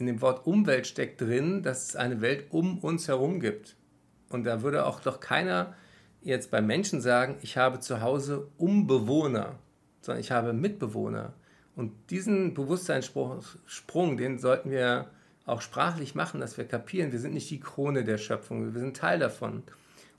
in 0.00 0.06
dem 0.06 0.20
Wort 0.20 0.46
Umwelt 0.46 0.86
steckt 0.86 1.20
drin, 1.20 1.62
dass 1.62 1.88
es 1.88 1.96
eine 1.96 2.20
Welt 2.20 2.46
um 2.50 2.78
uns 2.78 3.08
herum 3.08 3.40
gibt. 3.40 3.76
Und 4.30 4.44
da 4.44 4.62
würde 4.62 4.86
auch 4.86 5.00
doch 5.00 5.20
keiner 5.20 5.74
jetzt 6.22 6.50
bei 6.50 6.60
Menschen 6.60 7.00
sagen, 7.00 7.36
ich 7.42 7.56
habe 7.56 7.80
zu 7.80 8.00
Hause 8.00 8.48
Umbewohner, 8.56 9.58
sondern 10.00 10.20
ich 10.20 10.30
habe 10.30 10.52
Mitbewohner. 10.52 11.34
Und 11.76 11.92
diesen 12.10 12.54
Bewusstseinssprung, 12.54 14.16
den 14.16 14.38
sollten 14.38 14.70
wir 14.70 15.10
auch 15.46 15.62
sprachlich 15.62 16.14
machen, 16.14 16.40
dass 16.40 16.58
wir 16.58 16.64
kapieren, 16.64 17.12
wir 17.12 17.18
sind 17.18 17.34
nicht 17.34 17.50
die 17.50 17.60
Krone 17.60 18.04
der 18.04 18.18
Schöpfung, 18.18 18.74
wir 18.74 18.80
sind 18.80 18.96
Teil 18.96 19.18
davon. 19.18 19.62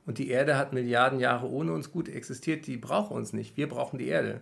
Und 0.05 0.17
die 0.17 0.29
Erde 0.29 0.57
hat 0.57 0.73
Milliarden 0.73 1.19
Jahre 1.19 1.49
ohne 1.49 1.73
uns 1.73 1.91
gut 1.91 2.09
existiert, 2.09 2.67
die 2.67 2.77
braucht 2.77 3.11
uns 3.11 3.33
nicht, 3.33 3.55
wir 3.57 3.69
brauchen 3.69 3.99
die 3.99 4.07
Erde. 4.07 4.41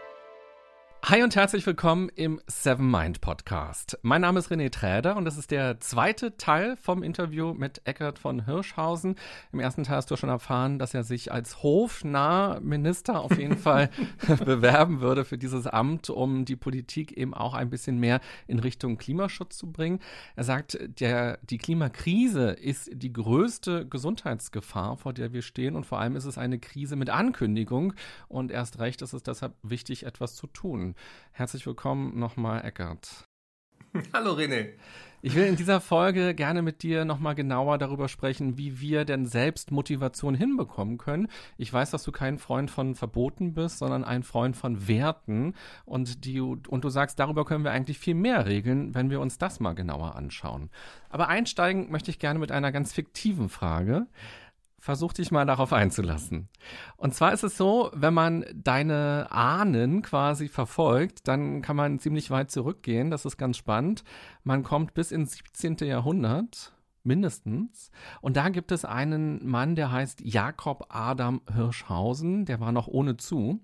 Hi 1.03 1.23
und 1.23 1.35
herzlich 1.35 1.65
willkommen 1.65 2.09
im 2.15 2.39
Seven 2.45 2.89
Mind 2.89 3.21
Podcast. 3.21 3.97
Mein 4.03 4.21
Name 4.21 4.37
ist 4.37 4.51
René 4.51 4.71
Träder 4.71 5.17
und 5.17 5.25
das 5.25 5.35
ist 5.35 5.49
der 5.49 5.79
zweite 5.79 6.37
Teil 6.37 6.77
vom 6.77 7.01
Interview 7.01 7.55
mit 7.55 7.81
Eckert 7.85 8.19
von 8.19 8.45
Hirschhausen. 8.45 9.15
Im 9.51 9.59
ersten 9.59 9.83
Teil 9.83 9.95
hast 9.97 10.11
du 10.11 10.15
schon 10.15 10.29
erfahren, 10.29 10.77
dass 10.77 10.93
er 10.93 11.03
sich 11.03 11.31
als 11.31 11.63
hofnah 11.63 12.59
Minister 12.61 13.19
auf 13.19 13.35
jeden 13.35 13.57
Fall 13.57 13.89
bewerben 14.45 15.01
würde 15.01 15.25
für 15.25 15.39
dieses 15.39 15.65
Amt, 15.65 16.11
um 16.11 16.45
die 16.45 16.55
Politik 16.55 17.17
eben 17.17 17.33
auch 17.33 17.55
ein 17.55 17.71
bisschen 17.71 17.97
mehr 17.97 18.21
in 18.45 18.59
Richtung 18.59 18.99
Klimaschutz 18.99 19.57
zu 19.57 19.71
bringen. 19.71 19.99
Er 20.35 20.43
sagt, 20.43 20.77
der, 20.99 21.39
die 21.41 21.57
Klimakrise 21.57 22.51
ist 22.51 22.91
die 22.93 23.11
größte 23.11 23.87
Gesundheitsgefahr, 23.87 24.97
vor 24.97 25.13
der 25.13 25.33
wir 25.33 25.41
stehen 25.41 25.75
und 25.75 25.87
vor 25.87 25.99
allem 25.99 26.15
ist 26.15 26.25
es 26.25 26.37
eine 26.37 26.59
Krise 26.59 26.95
mit 26.95 27.09
Ankündigung 27.09 27.95
und 28.27 28.51
erst 28.51 28.77
recht 28.77 29.01
ist 29.01 29.13
es 29.13 29.23
deshalb 29.23 29.55
wichtig, 29.63 30.05
etwas 30.05 30.35
zu 30.35 30.45
tun. 30.45 30.90
Herzlich 31.31 31.65
willkommen 31.65 32.19
nochmal, 32.19 32.63
Eckert. 32.65 33.25
Hallo 34.13 34.33
René. 34.33 34.69
Ich 35.23 35.35
will 35.35 35.45
in 35.45 35.55
dieser 35.55 35.81
Folge 35.81 36.33
gerne 36.33 36.63
mit 36.63 36.81
dir 36.81 37.05
nochmal 37.05 37.35
genauer 37.35 37.77
darüber 37.77 38.07
sprechen, 38.07 38.57
wie 38.57 38.81
wir 38.81 39.05
denn 39.05 39.27
selbst 39.27 39.69
Motivation 39.69 40.33
hinbekommen 40.33 40.97
können. 40.97 41.27
Ich 41.57 41.71
weiß, 41.71 41.91
dass 41.91 42.01
du 42.01 42.11
kein 42.11 42.39
Freund 42.39 42.71
von 42.71 42.95
Verboten 42.95 43.53
bist, 43.53 43.77
sondern 43.77 44.03
ein 44.03 44.23
Freund 44.23 44.57
von 44.57 44.87
Werten. 44.87 45.53
Und, 45.85 46.25
die, 46.25 46.39
und 46.39 46.83
du 46.83 46.89
sagst, 46.89 47.19
darüber 47.19 47.45
können 47.45 47.63
wir 47.63 47.71
eigentlich 47.71 47.99
viel 47.99 48.15
mehr 48.15 48.47
regeln, 48.47 48.95
wenn 48.95 49.11
wir 49.11 49.19
uns 49.19 49.37
das 49.37 49.59
mal 49.59 49.73
genauer 49.73 50.15
anschauen. 50.15 50.71
Aber 51.09 51.27
einsteigen 51.27 51.91
möchte 51.91 52.09
ich 52.09 52.17
gerne 52.17 52.39
mit 52.39 52.51
einer 52.51 52.71
ganz 52.71 52.91
fiktiven 52.91 53.49
Frage 53.49 54.07
versuch 54.81 55.13
dich 55.13 55.31
mal 55.31 55.45
darauf 55.45 55.71
einzulassen. 55.71 56.49
Und 56.97 57.13
zwar 57.13 57.31
ist 57.31 57.43
es 57.43 57.55
so, 57.55 57.91
wenn 57.93 58.13
man 58.13 58.43
deine 58.53 59.27
Ahnen 59.29 60.01
quasi 60.01 60.49
verfolgt, 60.49 61.27
dann 61.27 61.61
kann 61.61 61.75
man 61.75 61.99
ziemlich 61.99 62.31
weit 62.31 62.49
zurückgehen. 62.51 63.11
Das 63.11 63.23
ist 63.23 63.37
ganz 63.37 63.57
spannend. 63.57 64.03
Man 64.43 64.63
kommt 64.63 64.95
bis 64.95 65.11
ins 65.11 65.37
17. 65.37 65.87
Jahrhundert 65.87 66.73
mindestens. 67.03 67.91
Und 68.21 68.37
da 68.37 68.49
gibt 68.49 68.71
es 68.71 68.83
einen 68.83 69.47
Mann, 69.47 69.75
der 69.75 69.91
heißt 69.91 70.21
Jakob 70.21 70.87
Adam 70.89 71.41
Hirschhausen, 71.53 72.45
der 72.45 72.59
war 72.59 72.71
noch 72.71 72.87
ohne 72.87 73.17
zu. 73.17 73.61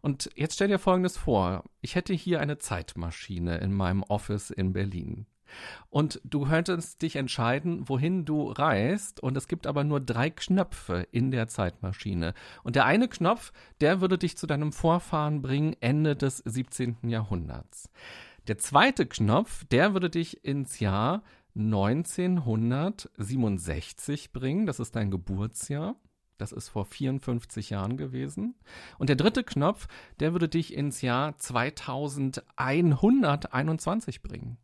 Und 0.00 0.30
jetzt 0.36 0.54
stell 0.54 0.68
dir 0.68 0.78
Folgendes 0.78 1.18
vor. 1.18 1.64
Ich 1.82 1.94
hätte 1.94 2.14
hier 2.14 2.40
eine 2.40 2.56
Zeitmaschine 2.56 3.58
in 3.58 3.74
meinem 3.74 4.02
Office 4.04 4.50
in 4.50 4.72
Berlin. 4.72 5.26
Und 5.88 6.20
du 6.24 6.46
könntest 6.46 7.02
dich 7.02 7.16
entscheiden, 7.16 7.88
wohin 7.88 8.24
du 8.24 8.50
reist. 8.50 9.20
Und 9.20 9.36
es 9.36 9.48
gibt 9.48 9.66
aber 9.66 9.84
nur 9.84 10.00
drei 10.00 10.30
Knöpfe 10.30 11.06
in 11.10 11.30
der 11.30 11.48
Zeitmaschine. 11.48 12.34
Und 12.62 12.76
der 12.76 12.86
eine 12.86 13.08
Knopf, 13.08 13.52
der 13.80 14.00
würde 14.00 14.18
dich 14.18 14.36
zu 14.36 14.46
deinem 14.46 14.72
Vorfahren 14.72 15.42
bringen, 15.42 15.76
Ende 15.80 16.16
des 16.16 16.38
17. 16.38 17.08
Jahrhunderts. 17.08 17.90
Der 18.46 18.58
zweite 18.58 19.06
Knopf, 19.06 19.64
der 19.66 19.92
würde 19.92 20.10
dich 20.10 20.44
ins 20.44 20.80
Jahr 20.80 21.22
1967 21.56 24.32
bringen. 24.32 24.66
Das 24.66 24.80
ist 24.80 24.96
dein 24.96 25.10
Geburtsjahr. 25.10 25.96
Das 26.38 26.52
ist 26.52 26.70
vor 26.70 26.86
54 26.86 27.68
Jahren 27.70 27.98
gewesen. 27.98 28.54
Und 28.98 29.10
der 29.10 29.16
dritte 29.16 29.44
Knopf, 29.44 29.88
der 30.20 30.32
würde 30.32 30.48
dich 30.48 30.74
ins 30.74 31.02
Jahr 31.02 31.36
2121 31.36 34.22
bringen. 34.22 34.56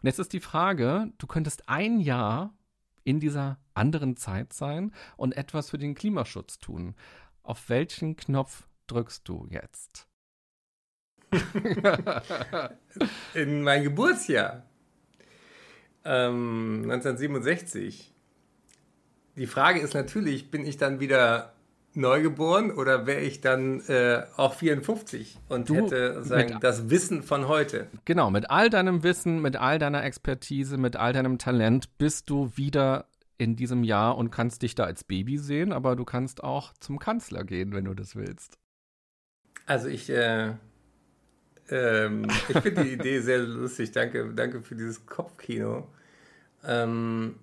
Und 0.00 0.06
jetzt 0.06 0.18
ist 0.18 0.32
die 0.32 0.40
Frage, 0.40 1.12
du 1.18 1.26
könntest 1.26 1.68
ein 1.68 2.00
Jahr 2.00 2.54
in 3.04 3.20
dieser 3.20 3.58
anderen 3.74 4.16
Zeit 4.16 4.52
sein 4.52 4.92
und 5.16 5.36
etwas 5.36 5.70
für 5.70 5.78
den 5.78 5.94
Klimaschutz 5.94 6.58
tun. 6.58 6.94
Auf 7.42 7.68
welchen 7.68 8.16
Knopf 8.16 8.68
drückst 8.86 9.26
du 9.28 9.46
jetzt? 9.50 10.06
in 13.34 13.62
mein 13.62 13.82
Geburtsjahr. 13.82 14.64
Ähm, 16.04 16.82
1967. 16.84 18.12
Die 19.36 19.46
Frage 19.46 19.80
ist 19.80 19.94
natürlich, 19.94 20.50
bin 20.50 20.66
ich 20.66 20.76
dann 20.76 21.00
wieder 21.00 21.54
neugeboren 21.94 22.70
oder 22.70 23.06
wäre 23.06 23.20
ich 23.20 23.40
dann 23.40 23.80
äh, 23.88 24.22
auch 24.36 24.54
54 24.54 25.38
und 25.48 25.68
du 25.68 25.74
hätte 25.74 26.22
sagen, 26.24 26.58
das 26.60 26.90
Wissen 26.90 27.22
von 27.22 27.48
heute? 27.48 27.86
Genau, 28.04 28.30
mit 28.30 28.50
all 28.50 28.70
deinem 28.70 29.02
Wissen, 29.02 29.42
mit 29.42 29.56
all 29.56 29.78
deiner 29.78 30.04
Expertise, 30.04 30.78
mit 30.78 30.96
all 30.96 31.12
deinem 31.12 31.38
Talent 31.38 31.98
bist 31.98 32.30
du 32.30 32.50
wieder 32.56 33.06
in 33.38 33.56
diesem 33.56 33.84
Jahr 33.84 34.16
und 34.16 34.30
kannst 34.30 34.62
dich 34.62 34.74
da 34.74 34.84
als 34.84 35.04
Baby 35.04 35.38
sehen, 35.38 35.72
aber 35.72 35.96
du 35.96 36.04
kannst 36.04 36.44
auch 36.44 36.72
zum 36.80 36.98
Kanzler 36.98 37.44
gehen, 37.44 37.72
wenn 37.72 37.84
du 37.84 37.94
das 37.94 38.16
willst. 38.16 38.58
Also 39.66 39.88
ich, 39.88 40.10
äh, 40.10 40.52
ähm, 41.68 42.28
ich 42.48 42.58
finde 42.58 42.84
die 42.84 42.92
Idee 42.92 43.20
sehr 43.20 43.40
lustig. 43.40 43.92
Danke, 43.92 44.32
danke 44.34 44.62
für 44.62 44.74
dieses 44.74 45.06
Kopfkino. 45.06 45.88
Ähm, 46.64 47.36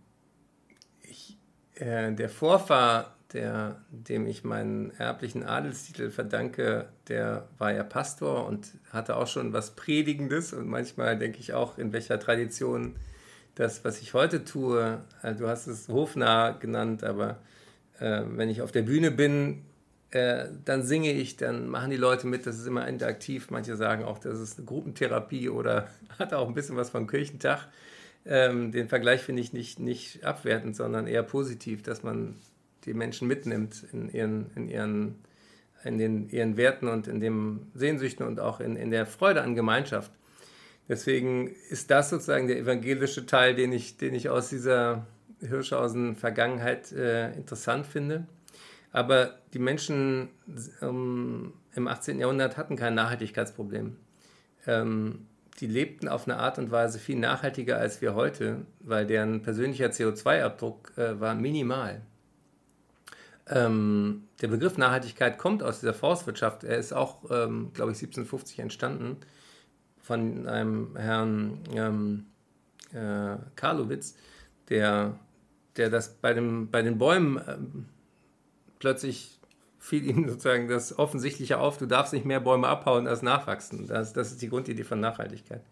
ich, 1.01 1.37
äh, 1.75 2.13
der 2.13 2.29
Vorfahr 2.29 3.18
der, 3.33 3.81
dem 3.91 4.25
ich 4.25 4.43
meinen 4.43 4.91
erblichen 4.97 5.43
Adelstitel 5.43 6.09
verdanke, 6.09 6.87
der 7.07 7.47
war 7.57 7.71
ja 7.71 7.83
Pastor 7.83 8.47
und 8.47 8.71
hatte 8.91 9.15
auch 9.17 9.27
schon 9.27 9.53
was 9.53 9.71
Predigendes. 9.71 10.53
Und 10.53 10.67
manchmal 10.67 11.17
denke 11.17 11.39
ich 11.39 11.53
auch, 11.53 11.77
in 11.77 11.93
welcher 11.93 12.19
Tradition 12.19 12.95
das, 13.55 13.83
was 13.83 14.01
ich 14.01 14.13
heute 14.13 14.45
tue, 14.45 15.01
äh, 15.21 15.35
du 15.35 15.47
hast 15.47 15.67
es 15.67 15.89
hofnah 15.89 16.51
genannt, 16.51 17.03
aber 17.03 17.37
äh, 17.99 18.21
wenn 18.25 18.49
ich 18.49 18.61
auf 18.61 18.71
der 18.71 18.83
Bühne 18.83 19.11
bin, 19.11 19.63
äh, 20.11 20.45
dann 20.65 20.83
singe 20.83 21.11
ich, 21.11 21.37
dann 21.37 21.67
machen 21.67 21.91
die 21.91 21.97
Leute 21.97 22.25
mit, 22.25 22.47
das 22.47 22.57
ist 22.57 22.65
immer 22.65 22.87
interaktiv. 22.87 23.51
Manche 23.51 23.75
sagen 23.75 24.03
auch, 24.03 24.17
das 24.17 24.39
ist 24.39 24.57
eine 24.57 24.65
Gruppentherapie 24.65 25.49
oder 25.49 25.87
hat 26.19 26.33
auch 26.33 26.47
ein 26.47 26.55
bisschen 26.55 26.77
was 26.77 26.89
vom 26.89 27.05
Kirchentag. 27.05 27.67
Ähm, 28.25 28.71
den 28.71 28.89
Vergleich 28.89 29.21
finde 29.21 29.41
ich 29.41 29.53
nicht, 29.53 29.79
nicht 29.79 30.23
abwertend, 30.23 30.75
sondern 30.75 31.05
eher 31.07 31.23
positiv, 31.23 31.83
dass 31.83 32.03
man 32.03 32.35
die 32.85 32.93
Menschen 32.93 33.27
mitnimmt 33.27 33.85
in 33.91 34.09
ihren, 34.09 34.51
in 34.55 34.67
ihren, 34.67 35.15
in 35.83 35.97
den, 35.97 36.29
ihren 36.29 36.57
Werten 36.57 36.87
und 36.87 37.07
in 37.07 37.19
den 37.19 37.71
Sehnsüchten 37.73 38.25
und 38.25 38.39
auch 38.39 38.59
in, 38.59 38.75
in 38.75 38.91
der 38.91 39.05
Freude 39.05 39.41
an 39.41 39.55
Gemeinschaft. 39.55 40.11
Deswegen 40.87 41.53
ist 41.69 41.91
das 41.91 42.09
sozusagen 42.09 42.47
der 42.47 42.57
evangelische 42.57 43.25
Teil, 43.25 43.53
den 43.53 43.71
ich, 43.71 43.97
den 43.97 44.15
ich 44.15 44.29
aus 44.29 44.49
dieser 44.49 45.05
Hirschhausen-Vergangenheit 45.41 46.91
äh, 46.91 47.31
interessant 47.33 47.85
finde. 47.85 48.25
Aber 48.91 49.35
die 49.53 49.59
Menschen 49.59 50.29
ähm, 50.81 51.53
im 51.75 51.87
18. 51.87 52.19
Jahrhundert 52.19 52.57
hatten 52.57 52.75
kein 52.75 52.95
Nachhaltigkeitsproblem. 52.95 53.97
Ähm, 54.65 55.27
die 55.59 55.67
lebten 55.67 56.07
auf 56.07 56.27
eine 56.27 56.37
Art 56.37 56.57
und 56.57 56.71
Weise 56.71 56.99
viel 56.99 57.17
nachhaltiger 57.17 57.77
als 57.77 58.01
wir 58.01 58.15
heute, 58.15 58.65
weil 58.79 59.05
deren 59.05 59.41
persönlicher 59.41 59.87
CO2-Abdruck 59.87 60.97
äh, 60.97 61.19
war 61.19 61.35
minimal. 61.35 62.01
Ähm, 63.49 64.27
der 64.41 64.47
Begriff 64.47 64.77
Nachhaltigkeit 64.77 65.37
kommt 65.37 65.63
aus 65.63 65.79
dieser 65.79 65.93
Forstwirtschaft. 65.93 66.63
Er 66.63 66.77
ist 66.77 66.93
auch, 66.93 67.23
ähm, 67.31 67.71
glaube 67.73 67.91
ich, 67.91 67.97
1750 67.97 68.59
entstanden 68.59 69.17
von 69.97 70.47
einem 70.47 70.95
Herrn 70.95 71.59
ähm, 71.73 72.25
äh, 72.93 73.37
Karlowitz, 73.55 74.15
der, 74.69 75.19
der 75.75 75.89
das 75.89 76.15
bei, 76.15 76.33
dem, 76.33 76.69
bei 76.69 76.81
den 76.81 76.97
Bäumen 76.97 77.41
ähm, 77.47 77.85
plötzlich 78.79 79.39
fiel 79.79 80.05
ihm 80.05 80.27
sozusagen 80.27 80.67
das 80.67 80.97
Offensichtliche 80.97 81.59
auf, 81.59 81.77
du 81.77 81.85
darfst 81.85 82.13
nicht 82.13 82.25
mehr 82.25 82.39
Bäume 82.39 82.67
abhauen 82.67 83.07
als 83.07 83.21
nachwachsen. 83.21 83.87
Das, 83.87 84.13
das 84.13 84.31
ist 84.31 84.41
die 84.41 84.49
Grundidee 84.49 84.83
von 84.83 84.99
Nachhaltigkeit. 84.99 85.63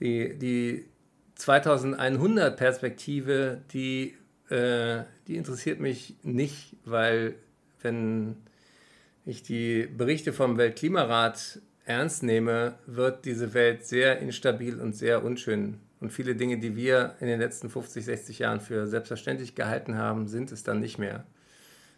Die, 0.00 0.38
die 0.38 0.86
2100 1.34 2.56
Perspektive, 2.56 3.62
die 3.72 4.16
äh, 4.50 5.02
die 5.30 5.36
interessiert 5.36 5.78
mich 5.78 6.16
nicht, 6.24 6.74
weil 6.84 7.36
wenn 7.82 8.36
ich 9.24 9.44
die 9.44 9.86
Berichte 9.86 10.32
vom 10.32 10.58
Weltklimarat 10.58 11.60
ernst 11.84 12.24
nehme, 12.24 12.74
wird 12.86 13.24
diese 13.24 13.54
Welt 13.54 13.86
sehr 13.86 14.18
instabil 14.18 14.80
und 14.80 14.96
sehr 14.96 15.22
unschön. 15.22 15.78
Und 16.00 16.12
viele 16.12 16.34
Dinge, 16.34 16.58
die 16.58 16.74
wir 16.74 17.14
in 17.20 17.28
den 17.28 17.38
letzten 17.38 17.70
50, 17.70 18.04
60 18.04 18.40
Jahren 18.40 18.60
für 18.60 18.88
selbstverständlich 18.88 19.54
gehalten 19.54 19.96
haben, 19.96 20.26
sind 20.26 20.50
es 20.50 20.64
dann 20.64 20.80
nicht 20.80 20.98
mehr. 20.98 21.24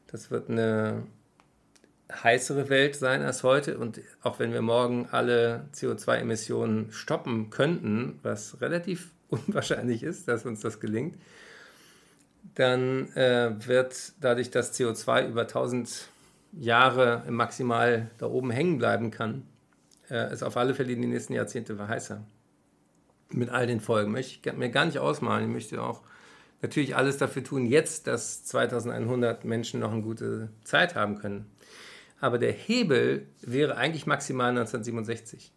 Das 0.08 0.30
wird 0.30 0.50
eine 0.50 1.04
heißere 2.12 2.68
Welt 2.68 2.96
sein 2.96 3.22
als 3.22 3.44
heute. 3.44 3.78
Und 3.78 4.02
auch 4.20 4.40
wenn 4.40 4.52
wir 4.52 4.60
morgen 4.60 5.08
alle 5.10 5.68
CO2-Emissionen 5.74 6.92
stoppen 6.92 7.48
könnten, 7.48 8.18
was 8.22 8.60
relativ 8.60 9.10
unwahrscheinlich 9.30 10.02
ist, 10.02 10.28
dass 10.28 10.44
uns 10.44 10.60
das 10.60 10.80
gelingt, 10.80 11.16
dann 12.54 13.12
äh, 13.14 13.54
wird 13.66 14.12
dadurch, 14.20 14.50
dass 14.50 14.78
CO2 14.78 15.28
über 15.28 15.42
1000 15.42 16.08
Jahre 16.52 17.24
maximal 17.28 18.10
da 18.18 18.26
oben 18.26 18.50
hängen 18.50 18.78
bleiben 18.78 19.10
kann, 19.10 19.44
äh, 20.10 20.14
es 20.14 20.42
auf 20.42 20.56
alle 20.56 20.74
Fälle 20.74 20.92
in 20.92 21.02
die 21.02 21.08
nächsten 21.08 21.32
Jahrzehnte 21.32 21.76
heißer. 21.88 22.22
Mit 23.30 23.48
all 23.48 23.66
den 23.66 23.80
Folgen. 23.80 24.12
Möchte 24.12 24.50
ich 24.50 24.56
mir 24.56 24.68
gar 24.68 24.84
nicht 24.84 24.98
ausmalen. 24.98 25.46
Ich 25.46 25.52
möchte 25.52 25.82
auch 25.82 26.02
natürlich 26.60 26.94
alles 26.94 27.16
dafür 27.16 27.42
tun, 27.42 27.66
jetzt, 27.66 28.06
dass 28.06 28.44
2100 28.44 29.44
Menschen 29.44 29.80
noch 29.80 29.92
eine 29.92 30.02
gute 30.02 30.50
Zeit 30.64 30.94
haben 30.94 31.18
können. 31.18 31.50
Aber 32.20 32.38
der 32.38 32.52
Hebel 32.52 33.26
wäre 33.40 33.76
eigentlich 33.76 34.06
maximal 34.06 34.50
1967. 34.50 35.52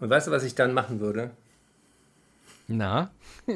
Und 0.00 0.08
weißt 0.08 0.28
du, 0.28 0.30
was 0.30 0.44
ich 0.44 0.54
dann 0.54 0.72
machen 0.72 1.00
würde? 1.00 1.32
Na? 2.68 3.10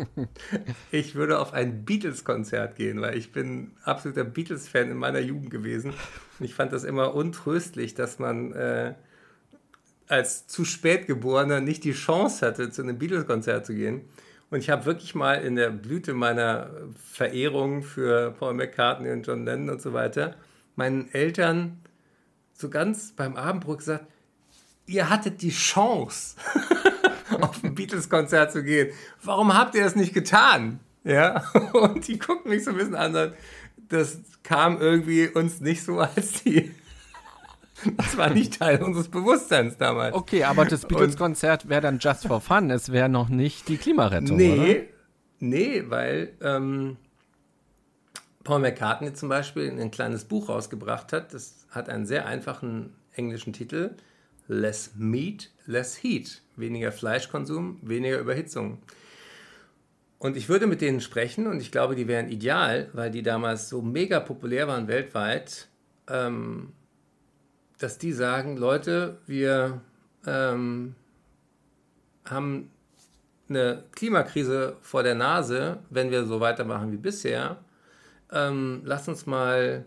ich 0.90 1.14
würde 1.14 1.38
auf 1.38 1.52
ein 1.52 1.84
Beatles-Konzert 1.84 2.76
gehen, 2.76 3.00
weil 3.00 3.16
ich 3.16 3.30
bin 3.30 3.72
absoluter 3.84 4.24
Beatles-Fan 4.24 4.90
in 4.90 4.96
meiner 4.96 5.20
Jugend 5.20 5.50
gewesen. 5.50 5.92
Ich 6.40 6.54
fand 6.54 6.72
das 6.72 6.82
immer 6.82 7.14
untröstlich, 7.14 7.94
dass 7.94 8.18
man 8.18 8.52
äh, 8.52 8.94
als 10.08 10.46
zu 10.46 10.64
spät 10.64 11.06
geborener 11.06 11.60
nicht 11.60 11.84
die 11.84 11.92
Chance 11.92 12.44
hatte, 12.46 12.70
zu 12.70 12.82
einem 12.82 12.98
Beatles-Konzert 12.98 13.66
zu 13.66 13.74
gehen. 13.74 14.00
Und 14.50 14.60
ich 14.60 14.70
habe 14.70 14.86
wirklich 14.86 15.14
mal 15.14 15.34
in 15.34 15.56
der 15.56 15.70
Blüte 15.70 16.14
meiner 16.14 16.70
Verehrung 16.96 17.82
für 17.82 18.32
Paul 18.32 18.54
McCartney 18.54 19.10
und 19.12 19.26
John 19.26 19.44
Lennon 19.44 19.70
und 19.70 19.82
so 19.82 19.92
weiter 19.92 20.36
meinen 20.76 21.12
Eltern 21.12 21.80
so 22.54 22.70
ganz 22.70 23.12
beim 23.12 23.36
Abendbrot 23.36 23.78
gesagt, 23.78 24.06
ihr 24.86 25.10
hattet 25.10 25.42
die 25.42 25.50
Chance. 25.50 26.36
auf 27.48 27.62
ein 27.64 27.74
Beatles-Konzert 27.74 28.52
zu 28.52 28.62
gehen. 28.62 28.92
Warum 29.22 29.54
habt 29.54 29.74
ihr 29.74 29.84
das 29.84 29.96
nicht 29.96 30.14
getan? 30.14 30.80
Ja, 31.04 31.44
und 31.72 32.06
die 32.06 32.18
gucken 32.18 32.50
mich 32.50 32.64
so 32.64 32.70
ein 32.70 32.76
bisschen 32.76 32.94
an. 32.94 33.32
Das 33.88 34.20
kam 34.42 34.80
irgendwie 34.80 35.28
uns 35.28 35.60
nicht 35.60 35.82
so 35.84 35.98
als 35.98 36.44
die. 36.44 36.74
Das 37.96 38.16
war 38.16 38.30
nicht 38.30 38.60
Teil 38.60 38.80
unseres 38.80 39.08
Bewusstseins 39.08 39.76
damals. 39.76 40.14
Okay, 40.14 40.44
aber 40.44 40.64
das 40.66 40.86
Beatles-Konzert 40.86 41.68
wäre 41.68 41.80
dann 41.80 41.98
just 41.98 42.28
for 42.28 42.40
fun. 42.40 42.70
Es 42.70 42.92
wäre 42.92 43.08
noch 43.08 43.28
nicht 43.28 43.68
die 43.68 43.76
Klimarettung. 43.76 44.36
Nee, 44.36 44.52
oder? 44.52 44.88
nee, 45.40 45.84
weil 45.88 46.32
ähm, 46.42 46.96
Paul 48.44 48.60
McCartney 48.60 49.14
zum 49.14 49.28
Beispiel 49.28 49.68
ein 49.68 49.90
kleines 49.90 50.26
Buch 50.26 50.48
rausgebracht 50.48 51.12
hat. 51.12 51.34
Das 51.34 51.66
hat 51.70 51.88
einen 51.88 52.06
sehr 52.06 52.26
einfachen 52.26 52.94
englischen 53.14 53.52
Titel. 53.52 53.96
Less 54.48 54.92
Meat, 54.96 55.50
Less 55.66 56.02
Heat 56.02 56.42
weniger 56.56 56.92
Fleischkonsum, 56.92 57.78
weniger 57.82 58.18
Überhitzung. 58.18 58.78
Und 60.18 60.36
ich 60.36 60.48
würde 60.48 60.66
mit 60.66 60.80
denen 60.80 61.00
sprechen 61.00 61.46
und 61.46 61.60
ich 61.60 61.72
glaube, 61.72 61.96
die 61.96 62.06
wären 62.06 62.28
ideal, 62.28 62.88
weil 62.92 63.10
die 63.10 63.22
damals 63.22 63.68
so 63.68 63.82
mega 63.82 64.20
populär 64.20 64.68
waren 64.68 64.86
weltweit, 64.86 65.68
ähm, 66.08 66.72
dass 67.78 67.98
die 67.98 68.12
sagen, 68.12 68.56
Leute, 68.56 69.18
wir 69.26 69.80
ähm, 70.26 70.94
haben 72.24 72.70
eine 73.48 73.82
Klimakrise 73.92 74.76
vor 74.80 75.02
der 75.02 75.16
Nase, 75.16 75.80
wenn 75.90 76.10
wir 76.10 76.24
so 76.24 76.38
weitermachen 76.38 76.92
wie 76.92 76.96
bisher. 76.96 77.58
Ähm, 78.30 78.82
lasst 78.84 79.08
uns 79.08 79.26
mal 79.26 79.84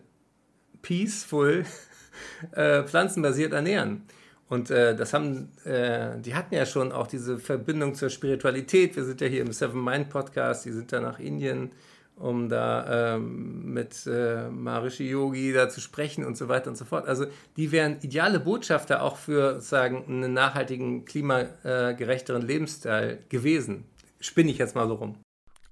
peaceful 0.82 1.66
äh, 2.52 2.84
pflanzenbasiert 2.84 3.54
ernähren. 3.54 4.04
Und 4.48 4.70
äh, 4.70 4.96
das 4.96 5.14
haben, 5.14 5.50
äh, 5.66 6.20
die 6.20 6.36
hatten 6.36 6.54
ja 6.54 6.66
schon 6.66 6.92
auch 6.92 7.08
diese 7.08 7.40
Verbindung 7.40 7.96
zur 7.96 8.10
Spiritualität. 8.10 8.96
Wir 8.96 9.04
sind 9.04 9.22
ja 9.22 9.28
hier 9.28 9.42
im 9.42 9.52
Seven 9.52 9.84
Mind 9.84 10.10
Podcast, 10.10 10.66
die 10.66 10.72
sind 10.72 10.92
da 10.92 11.02
nach 11.02 11.20
Indien, 11.20 11.72
um 12.16 12.48
da 12.48 13.16
ähm, 13.16 13.74
mit 13.74 14.06
äh, 14.06 14.48
Maharishi 14.50 15.10
Yogi 15.10 15.52
da 15.52 15.68
zu 15.68 15.82
sprechen 15.82 16.24
und 16.24 16.38
so 16.38 16.48
weiter 16.48 16.70
und 16.70 16.78
so 16.78 16.86
fort. 16.86 17.08
Also 17.08 17.26
die 17.58 17.72
wären 17.72 17.98
ideale 18.02 18.40
Botschafter 18.40 19.02
auch 19.02 19.18
für 19.18 19.60
sagen 19.62 20.06
einen 20.08 20.34
nachhaltigen, 20.34 21.06
klimagerechteren 21.06 22.44
Lebensstil 22.44 23.18
gewesen. 23.30 23.86
Spinne 24.20 24.52
ich 24.52 24.60
jetzt 24.60 24.76
mal 24.76 24.88
so 24.88 24.94
rum. 24.94 25.25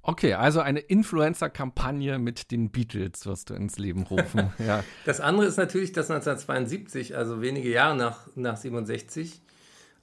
Okay, 0.06 0.34
also 0.34 0.60
eine 0.60 0.82
Influencer-Kampagne 0.82 2.20
mit 2.20 2.52
den 2.52 2.72
Beatles 2.72 3.26
wirst 3.26 3.50
du 3.50 3.54
ins 3.54 3.78
Leben 3.78 4.04
rufen. 4.04 4.52
ja. 4.60 4.84
Das 5.06 5.22
andere 5.22 5.48
ist 5.48 5.56
natürlich, 5.56 5.94
dass 5.94 6.12
1972, 6.12 7.16
also 7.16 7.42
wenige 7.42 7.70
Jahre 7.70 7.96
nach, 7.96 8.28
nach 8.36 8.58
67, 8.58 9.42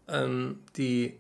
ähm, 0.09 0.61
die, 0.77 1.19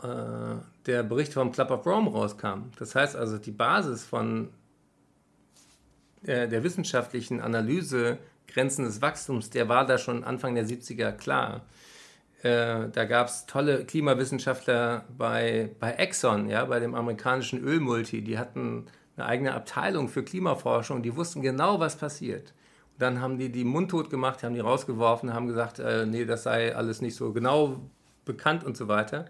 äh, 0.00 0.54
der 0.86 1.02
Bericht 1.02 1.32
vom 1.32 1.50
Club 1.50 1.72
of 1.72 1.84
Rome 1.84 2.08
rauskam. 2.08 2.70
Das 2.78 2.94
heißt 2.94 3.16
also, 3.16 3.36
die 3.36 3.50
Basis 3.50 4.04
von 4.04 4.50
äh, 6.22 6.46
der 6.46 6.62
wissenschaftlichen 6.62 7.40
Analyse 7.40 8.18
Grenzen 8.46 8.84
des 8.84 9.02
Wachstums, 9.02 9.50
der 9.50 9.68
war 9.68 9.86
da 9.86 9.98
schon 9.98 10.22
Anfang 10.22 10.54
der 10.54 10.66
70er 10.66 11.12
klar. 11.12 11.62
Äh, 12.42 12.88
da 12.92 13.04
gab 13.04 13.28
es 13.28 13.46
tolle 13.46 13.84
Klimawissenschaftler 13.84 15.04
bei, 15.16 15.70
bei 15.78 15.92
Exxon, 15.92 16.48
ja, 16.48 16.64
bei 16.64 16.80
dem 16.80 16.94
amerikanischen 16.94 17.62
Ölmulti. 17.62 18.22
Die 18.22 18.38
hatten 18.38 18.86
eine 19.16 19.26
eigene 19.26 19.54
Abteilung 19.54 20.08
für 20.08 20.22
Klimaforschung. 20.22 21.02
Die 21.02 21.14
wussten 21.16 21.42
genau, 21.42 21.80
was 21.80 21.96
passiert. 21.96 22.54
Und 22.92 23.02
dann 23.02 23.20
haben 23.20 23.38
die 23.38 23.50
die 23.50 23.64
mundtot 23.64 24.08
gemacht, 24.08 24.42
haben 24.42 24.54
die 24.54 24.60
rausgeworfen, 24.60 25.34
haben 25.34 25.48
gesagt, 25.48 25.78
äh, 25.78 26.06
nee, 26.06 26.24
das 26.24 26.44
sei 26.44 26.74
alles 26.74 27.02
nicht 27.02 27.14
so 27.14 27.32
genau 27.32 27.80
bekannt 28.24 28.64
und 28.64 28.76
so 28.76 28.88
weiter. 28.88 29.26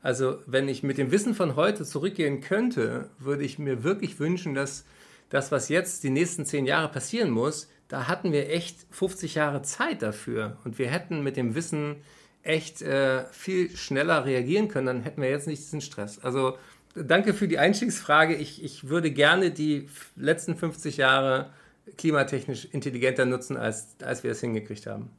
Also 0.00 0.38
wenn 0.46 0.68
ich 0.68 0.82
mit 0.82 0.98
dem 0.98 1.10
Wissen 1.10 1.34
von 1.34 1.56
heute 1.56 1.84
zurückgehen 1.84 2.40
könnte, 2.40 3.08
würde 3.18 3.42
ich 3.42 3.58
mir 3.58 3.82
wirklich 3.82 4.20
wünschen, 4.20 4.54
dass 4.54 4.84
das, 5.30 5.50
was 5.50 5.68
jetzt 5.68 6.04
die 6.04 6.10
nächsten 6.10 6.44
zehn 6.44 6.66
Jahre 6.66 6.88
passieren 6.88 7.30
muss, 7.30 7.68
da 7.88 8.06
hatten 8.06 8.30
wir 8.30 8.50
echt 8.50 8.86
50 8.90 9.34
Jahre 9.34 9.62
Zeit 9.62 10.02
dafür. 10.02 10.58
Und 10.64 10.78
wir 10.78 10.88
hätten 10.88 11.22
mit 11.22 11.36
dem 11.36 11.54
Wissen 11.54 11.96
echt 12.44 12.82
äh, 12.82 13.24
viel 13.32 13.74
schneller 13.76 14.24
reagieren 14.24 14.68
können, 14.68 14.86
dann 14.86 15.02
hätten 15.02 15.20
wir 15.22 15.30
jetzt 15.30 15.46
nicht 15.46 15.62
diesen 15.62 15.80
Stress. 15.80 16.18
Also 16.22 16.56
danke 16.94 17.34
für 17.34 17.48
die 17.48 17.58
Einstiegsfrage. 17.58 18.34
Ich, 18.34 18.62
ich 18.62 18.88
würde 18.88 19.10
gerne 19.10 19.50
die 19.50 19.88
letzten 20.16 20.56
50 20.56 20.98
Jahre 20.98 21.50
klimatechnisch 21.98 22.66
intelligenter 22.66 23.24
nutzen, 23.24 23.56
als, 23.56 23.96
als 24.02 24.22
wir 24.22 24.30
es 24.30 24.40
hingekriegt 24.40 24.86
haben. 24.86 25.10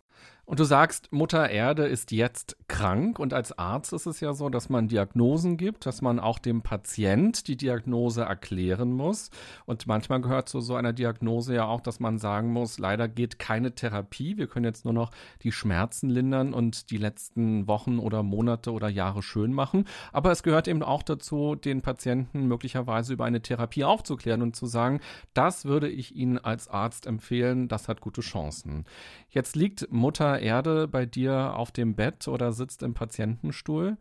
Und 0.45 0.59
du 0.59 0.63
sagst, 0.63 1.11
Mutter 1.11 1.49
Erde 1.49 1.87
ist 1.87 2.11
jetzt 2.11 2.55
krank 2.67 3.17
und 3.17 3.33
als 3.33 3.57
Arzt 3.57 3.93
ist 3.93 4.05
es 4.05 4.19
ja 4.19 4.33
so, 4.33 4.49
dass 4.49 4.69
man 4.69 4.87
Diagnosen 4.87 5.57
gibt, 5.57 5.87
dass 5.87 6.03
man 6.03 6.19
auch 6.19 6.37
dem 6.37 6.61
Patient 6.61 7.47
die 7.47 7.57
Diagnose 7.57 8.21
erklären 8.21 8.93
muss. 8.93 9.31
Und 9.65 9.87
manchmal 9.87 10.21
gehört 10.21 10.47
zu 10.47 10.61
so 10.61 10.75
einer 10.75 10.93
Diagnose 10.93 11.55
ja 11.55 11.65
auch, 11.65 11.81
dass 11.81 11.99
man 11.99 12.19
sagen 12.19 12.53
muss, 12.53 12.77
leider 12.77 13.07
geht 13.07 13.39
keine 13.39 13.73
Therapie. 13.73 14.37
Wir 14.37 14.45
können 14.45 14.65
jetzt 14.65 14.85
nur 14.85 14.93
noch 14.93 15.09
die 15.41 15.51
Schmerzen 15.51 16.11
lindern 16.11 16.53
und 16.53 16.91
die 16.91 16.97
letzten 16.97 17.67
Wochen 17.67 17.97
oder 17.97 18.21
Monate 18.21 18.71
oder 18.71 18.87
Jahre 18.87 19.23
schön 19.23 19.51
machen. 19.51 19.85
Aber 20.11 20.31
es 20.31 20.43
gehört 20.43 20.67
eben 20.67 20.83
auch 20.83 21.01
dazu, 21.01 21.55
den 21.55 21.81
Patienten 21.81 22.47
möglicherweise 22.47 23.13
über 23.13 23.25
eine 23.25 23.41
Therapie 23.41 23.83
aufzuklären 23.83 24.43
und 24.43 24.55
zu 24.55 24.67
sagen, 24.67 24.99
das 25.33 25.65
würde 25.65 25.89
ich 25.89 26.15
Ihnen 26.15 26.37
als 26.37 26.67
Arzt 26.67 27.07
empfehlen, 27.07 27.67
das 27.67 27.87
hat 27.87 27.99
gute 27.99 28.21
Chancen. 28.21 28.85
Jetzt 29.29 29.55
liegt 29.55 29.91
Mutter 29.91 30.34
Erde 30.39 30.87
bei 30.87 31.05
dir 31.05 31.55
auf 31.55 31.71
dem 31.71 31.95
Bett 31.95 32.27
oder 32.27 32.51
sitzt 32.51 32.83
im 32.83 32.93
Patientenstuhl. 32.93 33.97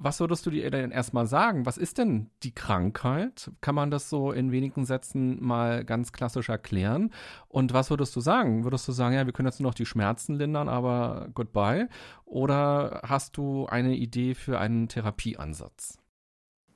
Was 0.00 0.20
würdest 0.20 0.46
du 0.46 0.50
dir 0.50 0.70
denn 0.70 0.92
erstmal 0.92 1.26
sagen? 1.26 1.66
Was 1.66 1.76
ist 1.76 1.98
denn 1.98 2.30
die 2.44 2.54
Krankheit? 2.54 3.50
Kann 3.60 3.74
man 3.74 3.90
das 3.90 4.08
so 4.08 4.30
in 4.30 4.52
wenigen 4.52 4.84
Sätzen 4.84 5.42
mal 5.42 5.84
ganz 5.84 6.12
klassisch 6.12 6.48
erklären? 6.50 7.12
Und 7.48 7.72
was 7.72 7.90
würdest 7.90 8.14
du 8.14 8.20
sagen? 8.20 8.62
Würdest 8.62 8.86
du 8.86 8.92
sagen, 8.92 9.16
ja, 9.16 9.26
wir 9.26 9.32
können 9.32 9.48
jetzt 9.48 9.58
nur 9.58 9.70
noch 9.70 9.74
die 9.74 9.86
Schmerzen 9.86 10.36
lindern, 10.36 10.68
aber 10.68 11.28
goodbye? 11.34 11.88
Oder 12.24 13.00
hast 13.04 13.36
du 13.36 13.66
eine 13.66 13.96
Idee 13.96 14.36
für 14.36 14.60
einen 14.60 14.86
Therapieansatz? 14.86 15.98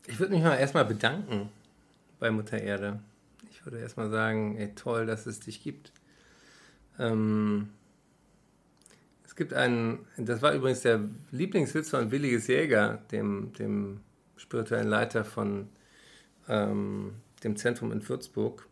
Ich 0.09 0.19
würde 0.19 0.35
mich 0.35 0.43
mal 0.43 0.57
erstmal 0.57 0.85
bedanken 0.85 1.49
bei 2.19 2.33
Mutter 2.33 2.59
Erde. 2.61 2.99
Ich 3.51 3.65
würde 3.65 3.79
erstmal 3.79 4.11
sagen, 4.11 4.57
ey, 4.57 4.75
toll, 4.75 5.07
dass 5.07 5.27
es 5.27 5.39
dich 5.39 5.63
gibt. 5.63 5.93
Ähm, 6.99 7.71
es 9.33 9.37
gibt 9.37 9.55
einen, 9.55 10.05
das 10.19 10.43
war 10.43 10.53
übrigens 10.53 10.83
der 10.83 11.01
Lieblingswitz 11.31 11.89
von 11.89 12.11
Williges 12.11 12.49
Jäger, 12.49 13.01
dem, 13.13 13.55
dem 13.55 14.01
spirituellen 14.37 14.89
Leiter 14.89 15.25
von 15.25 15.71
ähm, 16.51 17.15
dem 17.43 17.57
Zentrum 17.57 17.93
in 17.93 18.07
Würzburg. 18.07 18.69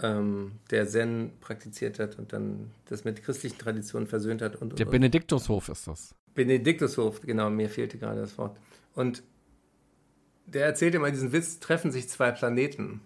ähm, 0.00 0.52
der 0.70 0.88
Zen 0.88 1.32
praktiziert 1.42 1.98
hat 1.98 2.18
und 2.18 2.32
dann 2.32 2.70
das 2.86 3.04
mit 3.04 3.22
christlichen 3.22 3.58
Traditionen 3.58 4.08
versöhnt 4.08 4.40
hat. 4.40 4.56
Und, 4.56 4.70
und, 4.70 4.78
der 4.78 4.86
Benediktushof 4.86 5.68
ist 5.68 5.86
das. 5.86 6.14
Benediktushof, 6.34 7.20
genau, 7.20 7.50
mir 7.50 7.68
fehlte 7.68 7.98
gerade 7.98 8.22
das 8.22 8.38
Wort. 8.38 8.56
Und 8.94 9.22
der 10.46 10.64
erzählt 10.64 10.94
immer 10.94 11.10
diesen 11.10 11.32
Witz, 11.32 11.60
treffen 11.60 11.90
sich 11.92 12.08
zwei 12.08 12.32
Planeten, 12.32 13.02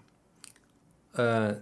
äh, 1.14 1.54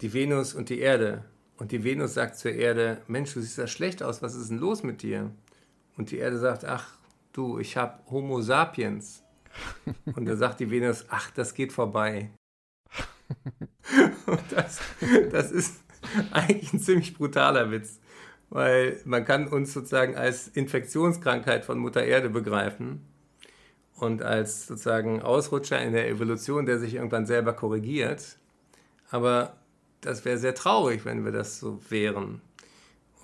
die 0.00 0.12
Venus 0.12 0.54
und 0.54 0.68
die 0.68 0.78
Erde. 0.78 1.24
Und 1.56 1.72
die 1.72 1.84
Venus 1.84 2.14
sagt 2.14 2.36
zur 2.38 2.52
Erde, 2.52 3.02
Mensch, 3.06 3.34
du 3.34 3.40
siehst 3.40 3.58
ja 3.58 3.66
schlecht 3.66 4.02
aus, 4.02 4.22
was 4.22 4.34
ist 4.34 4.50
denn 4.50 4.58
los 4.58 4.82
mit 4.82 5.02
dir? 5.02 5.30
Und 5.96 6.10
die 6.10 6.18
Erde 6.18 6.38
sagt, 6.38 6.64
ach 6.64 6.98
du, 7.32 7.58
ich 7.58 7.76
habe 7.76 7.98
Homo 8.10 8.40
sapiens. 8.40 9.22
Und 10.16 10.26
da 10.26 10.36
sagt 10.36 10.60
die 10.60 10.70
Venus, 10.70 11.04
ach, 11.08 11.30
das 11.30 11.54
geht 11.54 11.72
vorbei. 11.72 12.30
Und 14.26 14.42
das, 14.50 14.80
das 15.30 15.50
ist 15.50 15.82
eigentlich 16.30 16.72
ein 16.72 16.80
ziemlich 16.80 17.14
brutaler 17.14 17.70
Witz, 17.70 18.00
weil 18.50 19.00
man 19.04 19.24
kann 19.24 19.48
uns 19.48 19.72
sozusagen 19.72 20.16
als 20.16 20.48
Infektionskrankheit 20.48 21.64
von 21.64 21.78
Mutter 21.78 22.04
Erde 22.04 22.30
begreifen 22.30 23.06
und 23.96 24.22
als 24.22 24.66
sozusagen 24.66 25.22
Ausrutscher 25.22 25.80
in 25.80 25.92
der 25.92 26.08
Evolution, 26.08 26.66
der 26.66 26.78
sich 26.78 26.94
irgendwann 26.94 27.26
selber 27.26 27.52
korrigiert. 27.52 28.36
Aber 29.10 29.56
das 30.02 30.24
wäre 30.24 30.36
sehr 30.36 30.54
traurig, 30.54 31.04
wenn 31.04 31.24
wir 31.24 31.32
das 31.32 31.58
so 31.58 31.80
wären. 31.88 32.42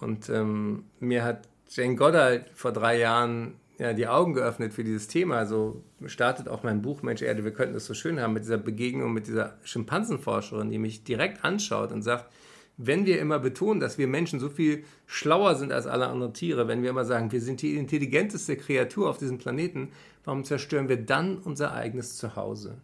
Und 0.00 0.30
ähm, 0.30 0.84
mir 1.00 1.24
hat 1.24 1.48
Jane 1.68 1.96
Goddard 1.96 2.48
vor 2.54 2.72
drei 2.72 2.98
Jahren 2.98 3.54
ja, 3.78 3.92
die 3.92 4.08
Augen 4.08 4.32
geöffnet 4.34 4.72
für 4.72 4.84
dieses 4.84 5.08
Thema. 5.08 5.44
So 5.46 5.82
startet 6.06 6.48
auch 6.48 6.62
mein 6.62 6.82
Buch 6.82 7.02
Mensch 7.02 7.22
Erde, 7.22 7.44
wir 7.44 7.52
könnten 7.52 7.76
es 7.76 7.86
so 7.86 7.94
schön 7.94 8.20
haben 8.20 8.32
mit 8.32 8.44
dieser 8.44 8.58
Begegnung 8.58 9.12
mit 9.12 9.26
dieser 9.26 9.56
Schimpansenforscherin, 9.64 10.70
die 10.70 10.78
mich 10.78 11.04
direkt 11.04 11.44
anschaut 11.44 11.92
und 11.92 12.02
sagt, 12.02 12.32
wenn 12.76 13.06
wir 13.06 13.20
immer 13.20 13.40
betonen, 13.40 13.80
dass 13.80 13.98
wir 13.98 14.06
Menschen 14.06 14.38
so 14.38 14.48
viel 14.48 14.84
schlauer 15.06 15.56
sind 15.56 15.72
als 15.72 15.88
alle 15.88 16.06
anderen 16.06 16.32
Tiere, 16.32 16.68
wenn 16.68 16.82
wir 16.82 16.90
immer 16.90 17.04
sagen, 17.04 17.32
wir 17.32 17.40
sind 17.40 17.60
die 17.60 17.76
intelligenteste 17.76 18.56
Kreatur 18.56 19.10
auf 19.10 19.18
diesem 19.18 19.38
Planeten, 19.38 19.90
warum 20.24 20.44
zerstören 20.44 20.88
wir 20.88 20.96
dann 20.96 21.38
unser 21.38 21.74
eigenes 21.74 22.16
Zuhause? 22.16 22.78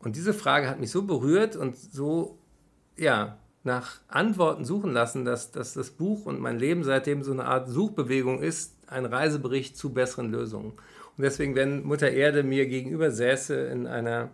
Und 0.00 0.16
diese 0.16 0.34
Frage 0.34 0.68
hat 0.68 0.80
mich 0.80 0.90
so 0.90 1.02
berührt 1.02 1.56
und 1.56 1.76
so, 1.76 2.39
ja, 3.00 3.38
nach 3.64 4.00
Antworten 4.08 4.64
suchen 4.64 4.92
lassen, 4.92 5.24
dass, 5.24 5.50
dass 5.50 5.74
das 5.74 5.90
Buch 5.90 6.26
und 6.26 6.40
mein 6.40 6.58
Leben 6.58 6.84
seitdem 6.84 7.22
so 7.22 7.32
eine 7.32 7.44
Art 7.44 7.68
Suchbewegung 7.68 8.42
ist, 8.42 8.74
ein 8.86 9.04
Reisebericht 9.04 9.76
zu 9.76 9.92
besseren 9.92 10.30
Lösungen. 10.30 10.72
Und 11.16 11.24
deswegen, 11.24 11.54
wenn 11.54 11.82
Mutter 11.82 12.10
Erde 12.10 12.42
mir 12.42 12.66
gegenüber 12.66 13.10
säße 13.10 13.54
in 13.66 13.86
einer 13.86 14.30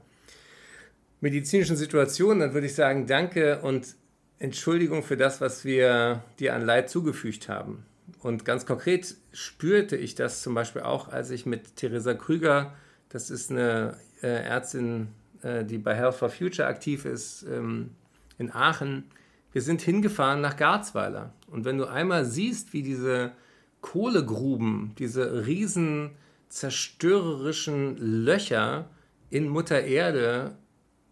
medizinischen 1.20 1.76
Situation, 1.76 2.40
dann 2.40 2.54
würde 2.54 2.66
ich 2.66 2.75
sagen, 2.75 3.06
danke 3.06 3.61
und 3.61 3.96
Entschuldigung 4.38 5.02
für 5.02 5.16
das, 5.16 5.40
was 5.40 5.64
wir 5.64 6.23
dir 6.38 6.54
an 6.54 6.62
Leid 6.62 6.90
zugefügt 6.90 7.49
haben. 7.49 7.85
Und 8.20 8.44
ganz 8.44 8.66
konkret 8.66 9.16
spürte 9.32 9.96
ich 9.96 10.14
das 10.14 10.42
zum 10.42 10.54
Beispiel 10.54 10.82
auch, 10.82 11.08
als 11.08 11.30
ich 11.30 11.46
mit 11.46 11.76
Theresa 11.76 12.14
Krüger, 12.14 12.75
das 13.08 13.30
ist 13.30 13.50
eine 13.50 13.96
äh, 14.23 14.26
Ärztin, 14.26 15.08
äh, 15.42 15.64
die 15.64 15.78
bei 15.78 15.94
Health 15.94 16.14
for 16.14 16.28
Future 16.28 16.68
aktiv 16.68 17.04
ist, 17.04 17.44
ähm, 17.50 17.90
in 18.38 18.52
Aachen, 18.52 19.05
wir 19.52 19.62
sind 19.62 19.81
hingefahren 19.81 20.40
nach 20.40 20.57
Garzweiler. 20.57 21.33
Und 21.50 21.64
wenn 21.64 21.78
du 21.78 21.87
einmal 21.87 22.25
siehst, 22.25 22.73
wie 22.73 22.83
diese 22.83 23.33
Kohlegruben, 23.81 24.95
diese 24.99 25.47
riesen 25.47 26.11
zerstörerischen 26.49 27.97
Löcher 27.97 28.88
in 29.31 29.49
Mutter 29.49 29.83
Erde 29.83 30.57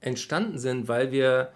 entstanden 0.00 0.58
sind, 0.58 0.88
weil 0.88 1.10
wir 1.10 1.52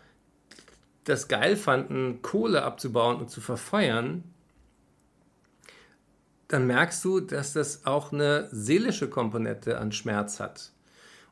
das 1.04 1.28
geil 1.28 1.56
fanden, 1.56 2.22
Kohle 2.22 2.62
abzubauen 2.62 3.16
und 3.16 3.30
zu 3.30 3.40
verfeuern, 3.40 4.24
dann 6.48 6.66
merkst 6.66 7.04
du, 7.04 7.20
dass 7.20 7.52
das 7.52 7.84
auch 7.84 8.12
eine 8.12 8.48
seelische 8.50 9.08
Komponente 9.08 9.78
an 9.78 9.92
Schmerz 9.92 10.40
hat. 10.40 10.72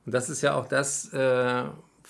Und 0.04 0.12
das 0.12 0.28
ist 0.30 0.42
ja 0.42 0.54
auch 0.54 0.66
das, 0.66 1.12
äh, 1.12 1.64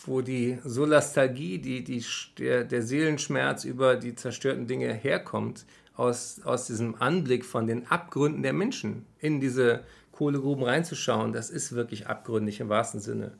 wo 0.04 0.20
die 0.20 0.58
Solastalgie, 0.64 1.58
die, 1.58 1.82
die, 1.82 2.04
der, 2.38 2.64
der 2.64 2.82
Seelenschmerz 2.82 3.64
über 3.64 3.96
die 3.96 4.14
zerstörten 4.14 4.66
Dinge 4.66 4.92
herkommt, 4.92 5.64
aus, 5.96 6.40
aus 6.44 6.66
diesem 6.66 6.94
Anblick 6.96 7.44
von 7.44 7.66
den 7.66 7.86
Abgründen 7.86 8.42
der 8.42 8.52
Menschen 8.52 9.06
in 9.18 9.40
diese 9.40 9.84
Kohlegruben 10.12 10.64
reinzuschauen, 10.64 11.32
das 11.32 11.50
ist 11.50 11.72
wirklich 11.72 12.06
abgründig 12.06 12.60
im 12.60 12.68
wahrsten 12.68 13.00
Sinne. 13.00 13.32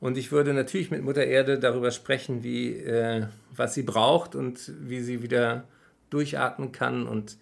Und 0.00 0.18
ich 0.18 0.32
würde 0.32 0.52
natürlich 0.52 0.90
mit 0.90 1.02
Mutter 1.02 1.24
Erde 1.24 1.58
darüber 1.58 1.90
sprechen, 1.90 2.42
wie, 2.42 2.76
äh, 2.76 3.26
was 3.54 3.74
sie 3.74 3.82
braucht 3.82 4.34
und 4.34 4.72
wie 4.80 5.00
sie 5.00 5.22
wieder 5.22 5.64
durchatmen 6.10 6.72
kann. 6.72 7.06
Und 7.06 7.38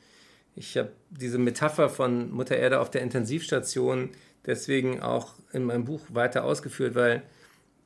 ich 0.55 0.77
habe 0.77 0.93
diese 1.11 1.39
Metapher 1.39 1.89
von 1.89 2.31
Mutter 2.31 2.57
Erde 2.57 2.81
auf 2.81 2.91
der 2.91 3.03
Intensivstation 3.03 4.11
deswegen 4.47 5.01
auch 5.01 5.35
in 5.53 5.65
meinem 5.65 5.85
Buch 5.85 6.03
weiter 6.11 6.45
ausgeführt, 6.45 6.95
weil 6.95 7.23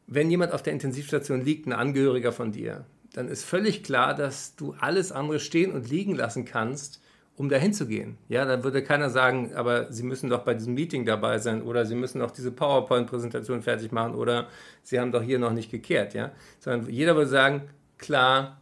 wenn 0.07 0.31
jemand 0.31 0.53
auf 0.53 0.63
der 0.63 0.73
Intensivstation 0.73 1.45
liegt, 1.45 1.67
ein 1.67 1.73
Angehöriger 1.73 2.33
von 2.33 2.53
dir, 2.53 2.85
dann 3.13 3.29
ist 3.29 3.45
völlig 3.45 3.83
klar, 3.83 4.15
dass 4.15 4.57
du 4.57 4.75
alles 4.79 5.11
andere 5.11 5.41
stehen 5.41 5.73
und 5.73 5.89
liegen 5.89 6.15
lassen 6.15 6.45
kannst, 6.45 7.01
um 7.37 7.49
dahin 7.49 7.73
zu 7.73 7.87
gehen. 7.87 8.17
Ja, 8.29 8.45
dann 8.45 8.65
würde 8.65 8.83
keiner 8.83 9.11
sagen, 9.11 9.55
aber 9.55 9.93
Sie 9.93 10.03
müssen 10.03 10.31
doch 10.31 10.45
bei 10.45 10.55
diesem 10.55 10.75
Meeting 10.75 11.05
dabei 11.05 11.39
sein 11.39 11.63
oder 11.63 11.85
Sie 11.85 11.95
müssen 11.95 12.21
doch 12.21 12.31
diese 12.31 12.51
PowerPoint-Präsentation 12.51 13.63
fertig 13.63 13.93
machen 13.93 14.15
oder 14.15 14.49
Sie 14.83 14.99
haben 14.99 15.13
doch 15.13 15.23
hier 15.23 15.39
noch 15.39 15.53
nicht 15.53 15.71
gekehrt. 15.71 16.15
Ja, 16.15 16.33
sondern 16.61 16.91
jeder 16.91 17.15
würde 17.17 17.31
sagen, 17.31 17.63
klar, 17.99 18.61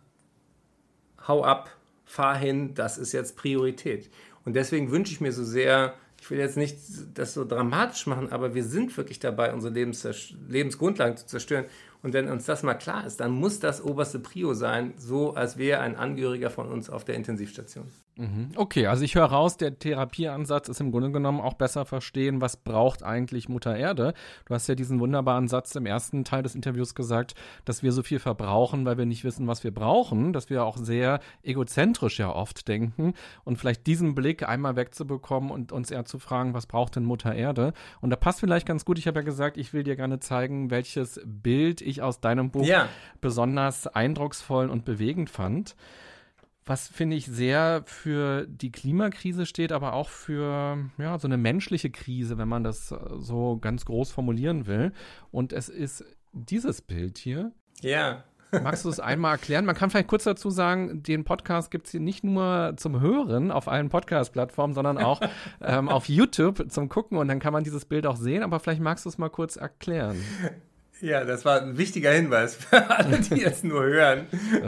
hau 1.27 1.45
ab, 1.45 1.71
fahr 2.05 2.37
hin, 2.37 2.75
das 2.75 2.99
ist 2.99 3.13
jetzt 3.13 3.37
Priorität. 3.37 4.11
Und 4.45 4.55
deswegen 4.57 4.91
wünsche 4.91 5.13
ich 5.13 5.21
mir 5.21 5.33
so 5.33 5.45
sehr, 5.45 5.95
ich 6.25 6.31
will 6.31 6.39
jetzt 6.39 6.57
nicht 6.57 6.79
das 7.13 7.35
so 7.35 7.45
dramatisch 7.45 8.07
machen, 8.07 8.33
aber 8.33 8.55
wir 8.55 8.65
sind 8.65 8.97
wirklich 8.97 9.19
dabei, 9.19 9.53
unsere 9.53 9.75
Lebens 9.75 10.09
Lebensgrundlagen 10.49 11.19
zu 11.19 11.27
zerstören. 11.27 11.67
Und 12.03 12.15
wenn 12.15 12.31
uns 12.31 12.47
das 12.47 12.63
mal 12.63 12.73
klar 12.73 13.07
ist, 13.07 13.21
dann 13.21 13.31
muss 13.31 13.61
das 13.61 13.85
oberste 13.85 14.19
Prio 14.21 14.55
sein, 14.55 14.95
so 14.97 15.35
als 15.35 15.59
wäre 15.59 15.81
ein 15.81 15.97
Angehöriger 15.97 16.49
von 16.49 16.69
uns 16.69 16.89
auf 16.89 17.05
der 17.05 17.17
Intensivstation. 17.17 17.91
Mhm. 18.17 18.51
Okay, 18.55 18.87
also 18.87 19.03
ich 19.03 19.17
höre 19.17 19.25
raus, 19.25 19.57
der 19.57 19.79
Therapieansatz 19.79 20.69
ist 20.69 20.81
im 20.81 20.93
Grunde 20.93 21.11
genommen 21.11 21.41
auch 21.41 21.55
besser 21.55 21.85
verstehen, 21.85 22.41
was 22.41 22.57
braucht 22.57 23.03
eigentlich 23.03 23.49
Mutter 23.49 23.77
Erde. 23.77 24.15
Du 24.47 24.55
hast 24.55 24.69
ja 24.69 24.77
diesen 24.77 25.01
wunderbaren 25.01 25.49
Satz 25.49 25.75
im 25.75 25.85
ersten 25.85 26.25
Teil 26.25 26.45
des 26.45 26.55
Interviews 26.55 26.95
gesagt, 26.95 27.35
dass 27.65 27.83
wir 27.83 27.91
so 27.91 28.05
viel 28.05 28.21
verbrauchen, 28.21 28.87
weil 28.87 28.99
wir 28.99 29.07
nicht 29.07 29.25
wissen, 29.25 29.49
was 29.49 29.65
wir 29.65 29.73
brauchen, 29.73 30.33
dass 30.33 30.49
wir 30.49 30.65
auch 30.65 30.77
sehr 30.77 31.19
egozentrisch 31.43 32.21
ja 32.21 32.31
oft 32.31 32.69
denken 32.69 33.15
und 33.43 33.57
vielleicht 33.57 33.87
diesen 33.87 34.15
Blick 34.15 34.49
einmal 34.49 34.77
wegzubekommen 34.77 35.51
und 35.51 35.73
uns 35.73 35.91
eher 35.91 36.05
zu 36.05 36.21
fragen, 36.21 36.55
was 36.55 36.67
braucht 36.67 36.95
denn 36.95 37.05
Mutter 37.05 37.35
Erde? 37.35 37.73
Und 38.01 38.11
da 38.11 38.17
passt 38.17 38.39
vielleicht 38.39 38.67
ganz 38.67 38.85
gut, 38.85 38.99
ich 38.99 39.09
habe 39.09 39.21
ja 39.21 39.25
gesagt, 39.25 39.57
ich 39.57 39.73
will 39.73 39.83
dir 39.83 39.97
gerne 39.97 40.21
zeigen, 40.21 40.71
welches 40.71 41.21
Bild 41.25 41.81
ich 41.81 42.01
aus 42.01 42.21
deinem 42.21 42.51
Buch 42.51 42.65
ja. 42.65 42.89
besonders 43.21 43.89
eindrucksvoll 43.89 44.71
und 44.71 44.85
bewegend 44.85 45.31
fand 45.31 45.75
was 46.67 46.89
finde 46.89 47.17
ich 47.17 47.27
sehr 47.27 47.83
für 47.87 48.47
die 48.47 48.73
Klimakrise 48.73 49.47
steht, 49.47 49.73
aber 49.73 49.93
auch 49.93 50.09
für 50.09 50.79
ja, 50.99 51.19
so 51.19 51.29
eine 51.29 51.37
menschliche 51.37 51.91
Krise, 51.91 52.39
wenn 52.39 52.49
man 52.49 52.65
das 52.65 52.93
äh, 52.93 52.97
so 53.19 53.59
ganz 53.59 53.85
groß 53.85 54.11
formulieren 54.11 54.67
will. 54.67 54.93
Und 55.31 55.53
es 55.53 55.69
ist 55.69 56.05
dieses 56.33 56.81
Bild 56.81 57.19
hier. 57.19 57.53
Ja. 57.81 58.25
Magst 58.63 58.85
du 58.85 58.89
es 58.89 59.01
einmal 59.01 59.33
erklären? 59.33 59.65
Man 59.65 59.75
kann 59.75 59.91
vielleicht 59.91 60.07
kurz 60.07 60.25
dazu 60.25 60.49
sagen, 60.49 61.03
den 61.03 61.25
Podcast 61.25 61.71
gibt 61.71 61.87
es 61.87 61.93
hier 61.93 62.01
nicht 62.01 62.23
nur 62.23 62.75
zum 62.77 63.01
Hören 63.01 63.51
auf 63.51 63.67
allen 63.67 63.89
Podcast-Plattformen, 63.89 64.75
sondern 64.75 64.99
auch 64.99 65.21
ähm, 65.61 65.89
auf 65.89 66.09
YouTube 66.09 66.71
zum 66.71 66.89
Gucken 66.89 67.19
und 67.19 67.29
dann 67.29 67.41
kann 67.41 67.53
man 67.53 67.65
dieses 67.65 67.85
Bild 67.85 68.07
auch 68.07 68.17
sehen. 68.17 68.43
Aber 68.43 68.61
vielleicht 68.61 68.81
magst 68.81 69.05
du 69.05 69.09
es 69.09 69.19
mal 69.19 69.29
kurz 69.29 69.57
erklären. 69.57 70.17
Ja, 71.01 71.25
das 71.25 71.45
war 71.45 71.61
ein 71.61 71.77
wichtiger 71.77 72.13
Hinweis 72.13 72.55
für 72.55 72.89
alle, 72.91 73.21
die 73.21 73.41
jetzt 73.41 73.65
nur 73.65 73.83
hören, 73.83 74.27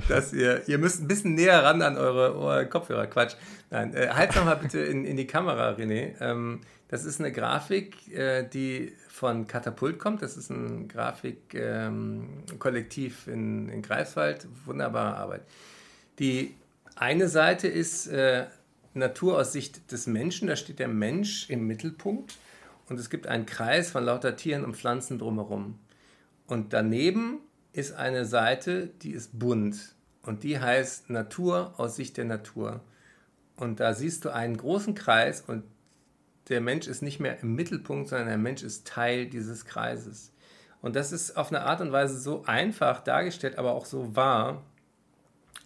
dass 0.08 0.32
ihr, 0.32 0.68
ihr 0.68 0.78
müsst 0.78 1.00
ein 1.00 1.08
bisschen 1.08 1.34
näher 1.34 1.62
ran 1.62 1.82
an 1.82 1.96
eure, 1.96 2.68
Kopfhörer. 2.68 3.06
Quatsch. 3.06 3.36
Nein, 3.70 3.94
äh, 3.94 4.08
halt 4.08 4.34
noch 4.34 4.44
mal 4.44 4.56
bitte 4.56 4.80
in, 4.80 5.04
in 5.04 5.16
die 5.16 5.26
Kamera, 5.26 5.70
René. 5.70 6.20
Ähm, 6.20 6.60
das 6.88 7.04
ist 7.04 7.20
eine 7.20 7.32
Grafik, 7.32 8.12
äh, 8.12 8.44
die 8.44 8.92
von 9.08 9.46
Katapult 9.46 9.98
kommt. 9.98 10.22
Das 10.22 10.36
ist 10.36 10.50
ein 10.50 10.88
Grafikkollektiv 10.88 13.26
ähm, 13.26 13.32
in, 13.32 13.68
in 13.70 13.82
Greifswald. 13.82 14.46
Wunderbare 14.64 15.16
Arbeit. 15.16 15.42
Die 16.18 16.54
eine 16.96 17.28
Seite 17.28 17.68
ist 17.68 18.06
äh, 18.08 18.46
Natur 18.94 19.38
aus 19.38 19.52
Sicht 19.52 19.92
des 19.92 20.06
Menschen. 20.06 20.48
Da 20.48 20.56
steht 20.56 20.78
der 20.78 20.88
Mensch 20.88 21.50
im 21.50 21.66
Mittelpunkt. 21.66 22.36
Und 22.88 23.00
es 23.00 23.10
gibt 23.10 23.26
einen 23.26 23.46
Kreis 23.46 23.90
von 23.90 24.04
lauter 24.04 24.36
Tieren 24.36 24.64
und 24.64 24.76
Pflanzen 24.76 25.18
drumherum. 25.18 25.78
Und 26.46 26.72
daneben 26.72 27.40
ist 27.72 27.92
eine 27.92 28.24
Seite, 28.24 28.88
die 29.02 29.10
ist 29.10 29.38
bunt 29.38 29.94
und 30.22 30.42
die 30.42 30.58
heißt 30.58 31.10
Natur 31.10 31.74
aus 31.76 31.96
Sicht 31.96 32.16
der 32.16 32.24
Natur. 32.24 32.80
Und 33.56 33.80
da 33.80 33.94
siehst 33.94 34.24
du 34.24 34.30
einen 34.30 34.56
großen 34.56 34.94
Kreis 34.94 35.40
und 35.40 35.64
der 36.48 36.60
Mensch 36.60 36.86
ist 36.86 37.02
nicht 37.02 37.20
mehr 37.20 37.40
im 37.40 37.54
Mittelpunkt, 37.54 38.08
sondern 38.08 38.28
der 38.28 38.38
Mensch 38.38 38.62
ist 38.62 38.86
Teil 38.86 39.26
dieses 39.26 39.64
Kreises. 39.64 40.32
Und 40.80 40.94
das 40.94 41.10
ist 41.10 41.36
auf 41.36 41.50
eine 41.50 41.62
Art 41.62 41.80
und 41.80 41.90
Weise 41.90 42.18
so 42.18 42.44
einfach 42.44 43.00
dargestellt, 43.00 43.58
aber 43.58 43.72
auch 43.72 43.86
so 43.86 44.14
wahr 44.14 44.62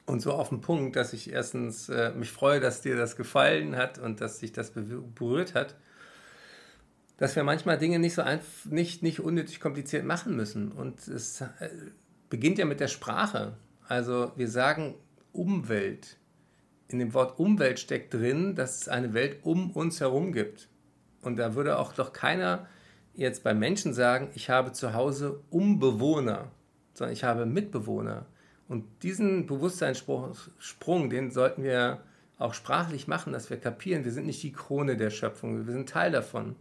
und 0.07 0.21
so 0.21 0.33
auf 0.33 0.49
den 0.49 0.61
Punkt, 0.61 0.97
dass 0.97 1.13
ich 1.13 1.33
erstens 1.33 1.89
äh, 1.89 2.13
mich 2.13 2.31
freue, 2.31 2.61
dass 2.61 2.81
dir 2.81 2.97
das 2.97 3.17
gefallen 3.17 3.77
hat 3.77 3.99
und 3.99 4.21
dass 4.21 4.39
sich 4.39 4.53
das 4.53 4.71
berührt 4.71 5.55
hat, 5.55 5.77
dass 7.21 7.37
wir 7.37 7.45
manchmal 7.45 7.77
Dinge 7.77 7.99
nicht 7.99 8.15
so 8.15 8.23
einfach, 8.23 8.65
nicht, 8.65 9.03
nicht 9.03 9.21
unnötig 9.21 9.61
kompliziert 9.61 10.07
machen 10.07 10.35
müssen. 10.35 10.73
Und 10.73 11.07
es 11.07 11.43
äh, 11.43 11.69
beginnt 12.31 12.57
ja 12.57 12.65
mit 12.65 12.81
der 12.81 12.89
Sprache. 12.89 13.59
Also 13.87 14.33
wir 14.37 14.49
sagen 14.49 14.95
Umwelt. 15.31 16.17
In 16.89 16.99
dem 16.99 17.13
Wort 17.13 17.39
Umwelt 17.39 17.79
steckt 17.79 18.15
drin, 18.15 18.55
dass 18.55 18.81
es 18.81 18.89
eine 18.89 19.13
Welt 19.13 19.41
um 19.43 19.71
uns 19.73 20.01
herum 20.01 20.33
gibt. 20.33 20.69
Und 21.21 21.37
da 21.37 21.55
würde 21.55 21.79
auch 21.79 21.93
doch 21.93 22.15
keiner 22.15 22.67
jetzt 23.13 23.45
bei 23.45 23.53
Menschen 23.53 23.93
sagen, 23.93 24.31
ich 24.35 24.49
habe 24.49 24.73
zu 24.73 24.95
Hause 24.95 25.43
Umbewohner, 25.51 26.51
sondern 26.95 27.13
ich 27.13 27.23
habe 27.23 27.45
Mitbewohner. 27.45 28.25
Und 28.67 28.87
diesen 29.03 29.45
Bewusstseinssprung, 29.45 31.11
den 31.11 31.31
sollten 31.31 31.65
wir 31.65 32.01
auch 32.39 32.55
sprachlich 32.55 33.09
machen, 33.09 33.35
dass 33.35 33.51
wir 33.51 33.59
kapieren, 33.59 34.07
wir 34.07 34.13
sind 34.13 34.25
nicht 34.25 34.43
die 34.43 34.53
Krone 34.53 34.97
der 34.97 35.11
Schöpfung, 35.11 35.67
wir 35.67 35.73
sind 35.75 35.91
Teil 35.91 36.13
davon. 36.13 36.57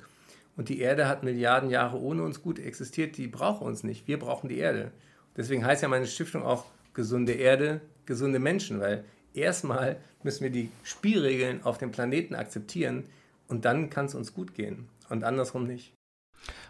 Und 0.60 0.68
die 0.68 0.82
Erde 0.82 1.08
hat 1.08 1.24
Milliarden 1.24 1.70
Jahre 1.70 1.98
ohne 2.02 2.22
uns 2.22 2.42
gut 2.42 2.60
existiert, 2.60 3.16
die 3.16 3.28
braucht 3.28 3.62
uns 3.62 3.86
nicht, 3.86 4.10
wir 4.10 4.20
brauchen 4.20 4.50
die 4.50 4.58
Erde. 4.58 4.92
Deswegen 5.38 5.66
heißt 5.66 5.84
ja 5.84 5.88
meine 5.88 6.06
Stiftung 6.06 6.44
auch 6.44 6.66
gesunde 6.94 7.32
Erde, 7.32 7.80
gesunde 8.06 8.40
Menschen, 8.40 8.82
weil 8.82 9.06
erstmal 9.34 9.96
müssen 10.22 10.44
wir 10.44 10.50
die 10.50 10.70
Spielregeln 10.84 11.64
auf 11.64 11.78
dem 11.78 11.92
Planeten 11.92 12.36
akzeptieren 12.36 13.06
und 13.48 13.64
dann 13.64 13.90
kann 13.90 14.08
es 14.08 14.16
uns 14.16 14.34
gut 14.34 14.54
gehen 14.54 14.90
und 15.08 15.24
andersrum 15.24 15.66
nicht. 15.66 15.94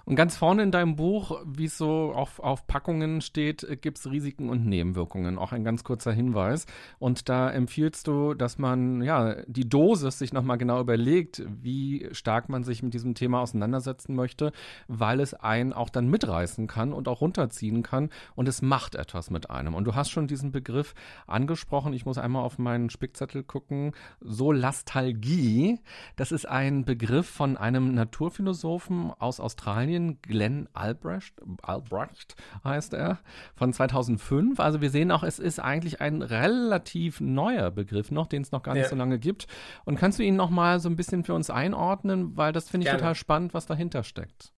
Und 0.05 0.15
ganz 0.15 0.35
vorne 0.37 0.63
in 0.63 0.71
deinem 0.71 0.95
Buch, 0.95 1.39
wie 1.45 1.65
es 1.65 1.77
so 1.77 2.11
auf, 2.13 2.39
auf 2.39 2.65
Packungen 2.65 3.21
steht, 3.21 3.81
gibt 3.81 3.99
es 3.99 4.09
Risiken 4.09 4.49
und 4.49 4.65
Nebenwirkungen. 4.65 5.37
Auch 5.37 5.51
ein 5.51 5.63
ganz 5.63 5.83
kurzer 5.83 6.11
Hinweis. 6.11 6.65
Und 6.97 7.29
da 7.29 7.49
empfiehlst 7.49 8.07
du, 8.07 8.33
dass 8.33 8.57
man 8.57 9.01
ja 9.01 9.35
die 9.45 9.69
Dosis 9.69 10.17
sich 10.17 10.33
nochmal 10.33 10.57
genau 10.57 10.79
überlegt, 10.81 11.43
wie 11.47 12.09
stark 12.11 12.49
man 12.49 12.63
sich 12.63 12.81
mit 12.81 12.93
diesem 12.93 13.13
Thema 13.13 13.41
auseinandersetzen 13.41 14.15
möchte, 14.15 14.51
weil 14.87 15.19
es 15.19 15.33
einen 15.33 15.73
auch 15.73 15.89
dann 15.89 16.07
mitreißen 16.09 16.65
kann 16.65 16.91
und 16.91 17.07
auch 17.07 17.21
runterziehen 17.21 17.83
kann. 17.83 18.09
Und 18.35 18.47
es 18.47 18.61
macht 18.61 18.95
etwas 18.95 19.29
mit 19.29 19.51
einem. 19.51 19.75
Und 19.75 19.83
du 19.85 19.93
hast 19.95 20.09
schon 20.09 20.27
diesen 20.27 20.51
Begriff 20.51 20.95
angesprochen. 21.27 21.93
Ich 21.93 22.05
muss 22.05 22.17
einmal 22.17 22.43
auf 22.43 22.57
meinen 22.57 22.89
Spickzettel 22.89 23.43
gucken. 23.43 23.91
Solastalgie. 24.21 25.79
Das 26.15 26.31
ist 26.31 26.47
ein 26.47 26.83
Begriff 26.83 27.29
von 27.29 27.57
einem 27.57 27.93
Naturphilosophen 27.93 29.11
aus 29.19 29.39
Australien 29.39 29.58
Australien, 29.59 30.21
Glenn 30.21 30.69
Albrecht, 30.73 31.33
Albrecht 31.61 32.37
heißt 32.63 32.93
er, 32.93 33.19
von 33.55 33.73
2005. 33.73 34.57
Also 34.57 34.79
wir 34.79 34.89
sehen 34.89 35.11
auch, 35.11 35.21
es 35.21 35.37
ist 35.37 35.59
eigentlich 35.59 35.99
ein 35.99 36.21
relativ 36.21 37.19
neuer 37.19 37.69
Begriff 37.69 38.09
noch, 38.09 38.27
den 38.27 38.41
es 38.41 38.53
noch 38.53 38.63
gar 38.63 38.73
nicht 38.73 38.83
ja. 38.83 38.89
so 38.89 38.95
lange 38.95 39.19
gibt. 39.19 39.47
Und 39.83 39.97
kannst 39.97 40.17
du 40.17 40.23
ihn 40.23 40.37
noch 40.37 40.49
mal 40.49 40.79
so 40.79 40.87
ein 40.87 40.95
bisschen 40.95 41.25
für 41.25 41.33
uns 41.33 41.49
einordnen, 41.49 42.37
weil 42.37 42.53
das 42.53 42.69
finde 42.69 42.85
ich 42.85 42.89
Gerne. 42.89 42.99
total 42.99 43.15
spannend, 43.15 43.53
was 43.53 43.65
dahinter 43.65 44.03
steckt. 44.03 44.53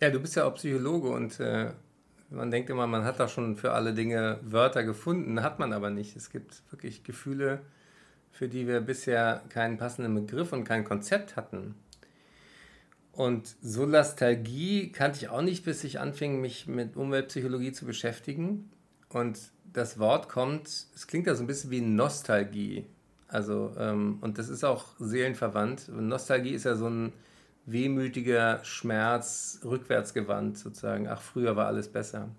Ja, 0.00 0.08
du 0.08 0.18
bist 0.20 0.36
ja 0.36 0.46
auch 0.46 0.54
Psychologe 0.54 1.10
und 1.10 1.38
äh, 1.38 1.72
man 2.30 2.50
denkt 2.50 2.70
immer, 2.70 2.86
man 2.86 3.04
hat 3.04 3.20
da 3.20 3.28
schon 3.28 3.56
für 3.56 3.72
alle 3.72 3.92
Dinge 3.92 4.38
Wörter 4.42 4.84
gefunden, 4.84 5.42
hat 5.42 5.58
man 5.58 5.74
aber 5.74 5.90
nicht. 5.90 6.16
Es 6.16 6.30
gibt 6.30 6.62
wirklich 6.70 7.04
Gefühle, 7.04 7.60
für 8.30 8.48
die 8.48 8.66
wir 8.66 8.80
bisher 8.80 9.42
keinen 9.50 9.76
passenden 9.76 10.14
Begriff 10.14 10.54
und 10.54 10.64
kein 10.64 10.84
Konzept 10.84 11.36
hatten. 11.36 11.74
Und 13.20 13.54
Solastalgie 13.60 14.92
kannte 14.92 15.18
ich 15.18 15.28
auch 15.28 15.42
nicht, 15.42 15.62
bis 15.62 15.84
ich 15.84 16.00
anfing, 16.00 16.40
mich 16.40 16.66
mit 16.66 16.96
Umweltpsychologie 16.96 17.70
zu 17.70 17.84
beschäftigen. 17.84 18.70
Und 19.10 19.38
das 19.74 19.98
Wort 19.98 20.30
kommt, 20.30 20.68
es 20.68 21.06
klingt 21.06 21.26
ja 21.26 21.34
so 21.34 21.44
ein 21.44 21.46
bisschen 21.46 21.70
wie 21.70 21.82
Nostalgie. 21.82 22.86
Also, 23.28 23.74
ähm, 23.76 24.16
und 24.22 24.38
das 24.38 24.48
ist 24.48 24.64
auch 24.64 24.86
seelenverwandt. 24.98 25.90
Nostalgie 25.90 26.54
ist 26.54 26.64
ja 26.64 26.76
so 26.76 26.88
ein 26.88 27.12
wehmütiger 27.66 28.64
Schmerz, 28.64 29.60
rückwärtsgewandt 29.66 30.56
sozusagen. 30.56 31.06
Ach, 31.06 31.20
früher 31.20 31.56
war 31.56 31.66
alles 31.66 31.88
besser. 31.88 32.30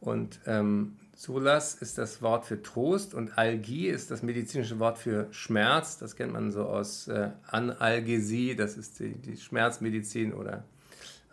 Und 0.00 0.40
ähm, 0.46 0.96
Solas 1.14 1.74
ist 1.74 1.98
das 1.98 2.22
Wort 2.22 2.46
für 2.46 2.62
Trost 2.62 3.14
und 3.14 3.36
Algie 3.36 3.88
ist 3.88 4.10
das 4.10 4.22
medizinische 4.22 4.78
Wort 4.78 4.98
für 4.98 5.28
Schmerz. 5.30 5.98
Das 5.98 6.16
kennt 6.16 6.32
man 6.32 6.50
so 6.50 6.64
aus 6.64 7.06
äh, 7.08 7.30
Analgesie, 7.46 8.56
das 8.56 8.76
ist 8.76 8.98
die, 8.98 9.14
die 9.14 9.36
Schmerzmedizin 9.36 10.32
oder 10.32 10.64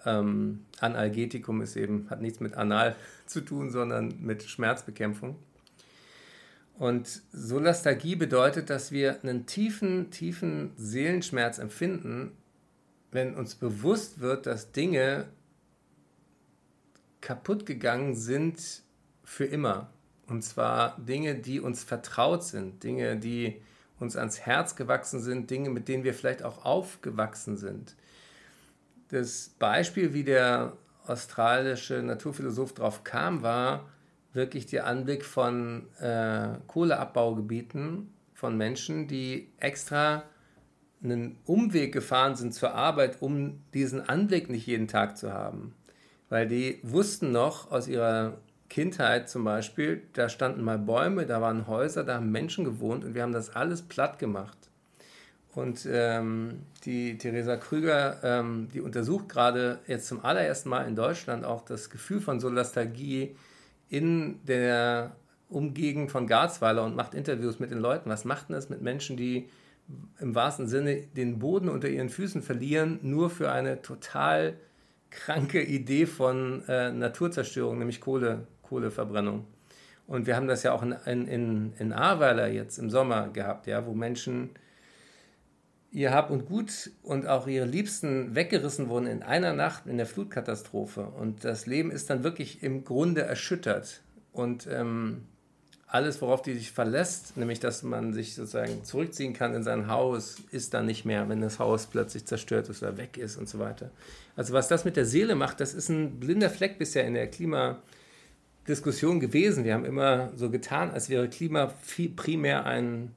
ähm, 0.05 0.65
Analgetikum 0.79 1.61
ist 1.61 1.75
eben, 1.75 2.09
hat 2.09 2.21
nichts 2.21 2.39
mit 2.39 2.55
Anal 2.55 2.95
zu 3.25 3.41
tun, 3.41 3.69
sondern 3.71 4.15
mit 4.21 4.43
Schmerzbekämpfung. 4.43 5.37
Und 6.77 7.21
Solastalgie 7.33 8.15
bedeutet, 8.15 8.69
dass 8.69 8.91
wir 8.91 9.21
einen 9.21 9.45
tiefen, 9.45 10.11
tiefen 10.11 10.71
Seelenschmerz 10.77 11.57
empfinden, 11.57 12.31
wenn 13.11 13.35
uns 13.35 13.55
bewusst 13.55 14.21
wird, 14.21 14.45
dass 14.45 14.71
Dinge 14.71 15.25
kaputt 17.19 17.65
gegangen 17.65 18.15
sind 18.15 18.83
für 19.29 19.45
immer. 19.45 19.89
Und 20.27 20.41
zwar 20.43 20.97
Dinge, 20.97 21.35
die 21.35 21.59
uns 21.59 21.83
vertraut 21.83 22.43
sind, 22.43 22.83
Dinge, 22.83 23.15
die 23.15 23.61
uns 23.99 24.15
ans 24.15 24.39
Herz 24.39 24.75
gewachsen 24.75 25.21
sind, 25.21 25.51
Dinge, 25.51 25.69
mit 25.69 25.87
denen 25.87 26.03
wir 26.03 26.15
vielleicht 26.15 26.41
auch 26.41 26.65
aufgewachsen 26.65 27.55
sind. 27.55 27.95
Das 29.09 29.49
Beispiel, 29.59 30.13
wie 30.13 30.23
der 30.23 30.73
australische 31.05 32.01
Naturphilosoph 32.01 32.73
drauf 32.73 33.03
kam, 33.03 33.43
war 33.43 33.87
wirklich 34.33 34.65
der 34.65 34.87
Anblick 34.87 35.23
von 35.23 35.87
äh, 35.99 36.57
Kohleabbaugebieten, 36.67 38.11
von 38.33 38.57
Menschen, 38.57 39.07
die 39.07 39.51
extra 39.59 40.23
einen 41.03 41.37
Umweg 41.45 41.93
gefahren 41.93 42.35
sind 42.35 42.53
zur 42.53 42.73
Arbeit, 42.73 43.21
um 43.21 43.61
diesen 43.75 44.01
Anblick 44.09 44.49
nicht 44.49 44.65
jeden 44.65 44.87
Tag 44.87 45.17
zu 45.17 45.31
haben. 45.31 45.75
Weil 46.29 46.47
die 46.47 46.79
wussten 46.83 47.31
noch 47.31 47.71
aus 47.71 47.87
ihrer 47.87 48.37
Kindheit 48.69 49.29
zum 49.29 49.43
Beispiel, 49.43 50.03
da 50.13 50.29
standen 50.29 50.63
mal 50.63 50.77
Bäume, 50.77 51.25
da 51.25 51.41
waren 51.41 51.67
Häuser, 51.67 52.03
da 52.03 52.15
haben 52.15 52.31
Menschen 52.31 52.63
gewohnt 52.63 53.03
und 53.03 53.15
wir 53.15 53.23
haben 53.23 53.33
das 53.33 53.55
alles 53.55 53.81
platt 53.81 54.19
gemacht. 54.19 54.57
Und 55.55 55.87
ähm, 55.91 56.61
die 56.85 57.17
Theresa 57.17 57.57
Krüger, 57.57 58.19
ähm, 58.23 58.69
die 58.73 58.81
untersucht 58.81 59.29
gerade 59.29 59.79
jetzt 59.87 60.07
zum 60.07 60.23
allerersten 60.23 60.69
Mal 60.69 60.87
in 60.87 60.95
Deutschland 60.95 61.43
auch 61.43 61.65
das 61.65 61.89
Gefühl 61.89 62.21
von 62.21 62.39
Solastalgie 62.39 63.35
in 63.89 64.39
der 64.45 65.15
Umgegend 65.49 66.11
von 66.11 66.27
Garzweiler 66.27 66.83
und 66.83 66.95
macht 66.95 67.15
Interviews 67.15 67.59
mit 67.59 67.71
den 67.71 67.79
Leuten. 67.79 68.09
Was 68.09 68.23
macht 68.23 68.49
denn 68.49 68.55
das 68.55 68.69
mit 68.69 68.83
Menschen, 68.83 69.17
die 69.17 69.49
im 70.19 70.35
wahrsten 70.35 70.67
Sinne 70.67 71.01
den 71.17 71.39
Boden 71.39 71.69
unter 71.69 71.89
ihren 71.89 72.09
Füßen 72.09 72.43
verlieren, 72.43 72.99
nur 73.01 73.31
für 73.31 73.51
eine 73.51 73.81
total 73.81 74.53
kranke 75.09 75.63
Idee 75.63 76.05
von 76.05 76.63
äh, 76.67 76.91
Naturzerstörung, 76.91 77.79
nämlich 77.79 77.99
Kohle, 77.99 78.45
Kohleverbrennung. 78.69 79.45
Und 80.07 80.25
wir 80.25 80.35
haben 80.35 80.47
das 80.47 80.63
ja 80.63 80.71
auch 80.73 80.81
in, 80.81 81.27
in, 81.27 81.73
in 81.77 81.93
Ahrweiler 81.93 82.47
jetzt 82.47 82.79
im 82.79 82.89
Sommer 82.89 83.29
gehabt, 83.29 83.67
ja, 83.67 83.85
wo 83.85 83.93
Menschen 83.93 84.49
ihr 85.91 86.11
Hab 86.11 86.29
und 86.29 86.45
Gut 86.47 86.91
und 87.03 87.27
auch 87.27 87.47
ihre 87.47 87.65
Liebsten 87.65 88.35
weggerissen 88.35 88.89
wurden 88.89 89.07
in 89.07 89.23
einer 89.23 89.53
Nacht 89.53 89.85
in 89.87 89.97
der 89.97 90.05
Flutkatastrophe. 90.05 91.01
Und 91.01 91.43
das 91.43 91.65
Leben 91.65 91.91
ist 91.91 92.09
dann 92.09 92.23
wirklich 92.23 92.63
im 92.63 92.85
Grunde 92.85 93.21
erschüttert. 93.21 94.01
Und 94.31 94.67
ähm, 94.71 95.25
alles, 95.85 96.21
worauf 96.21 96.41
die 96.41 96.53
sich 96.53 96.71
verlässt, 96.71 97.37
nämlich 97.37 97.59
dass 97.59 97.81
man 97.81 98.13
sich 98.13 98.35
sozusagen 98.35 98.83
zurückziehen 98.83 99.33
kann 99.33 99.55
in 99.55 99.63
sein 99.63 99.87
Haus, 99.87 100.37
ist 100.51 100.73
dann 100.73 100.85
nicht 100.85 101.05
mehr, 101.05 101.27
wenn 101.29 101.41
das 101.41 101.57
Haus 101.57 101.87
plötzlich 101.87 102.25
zerstört 102.25 102.69
ist 102.69 102.83
oder 102.83 102.97
weg 102.97 103.17
ist 103.17 103.37
und 103.37 103.49
so 103.49 103.57
weiter. 103.59 103.89
Also 104.35 104.53
was 104.53 104.67
das 104.67 104.85
mit 104.85 104.95
der 104.95 105.05
Seele 105.05 105.35
macht, 105.35 105.59
das 105.59 105.73
ist 105.73 105.89
ein 105.89 106.19
blinder 106.19 106.49
Fleck 106.49 106.77
bisher 106.77 107.05
in 107.05 107.15
der 107.15 107.27
Klima- 107.27 107.81
Diskussion 108.69 109.19
gewesen. 109.19 109.65
Wir 109.65 109.73
haben 109.73 109.85
immer 109.85 110.31
so 110.35 110.49
getan, 110.49 110.91
als 110.91 111.09
wäre 111.09 111.27
Klima 111.27 111.73
primär 112.15 112.65
ein, 112.65 113.13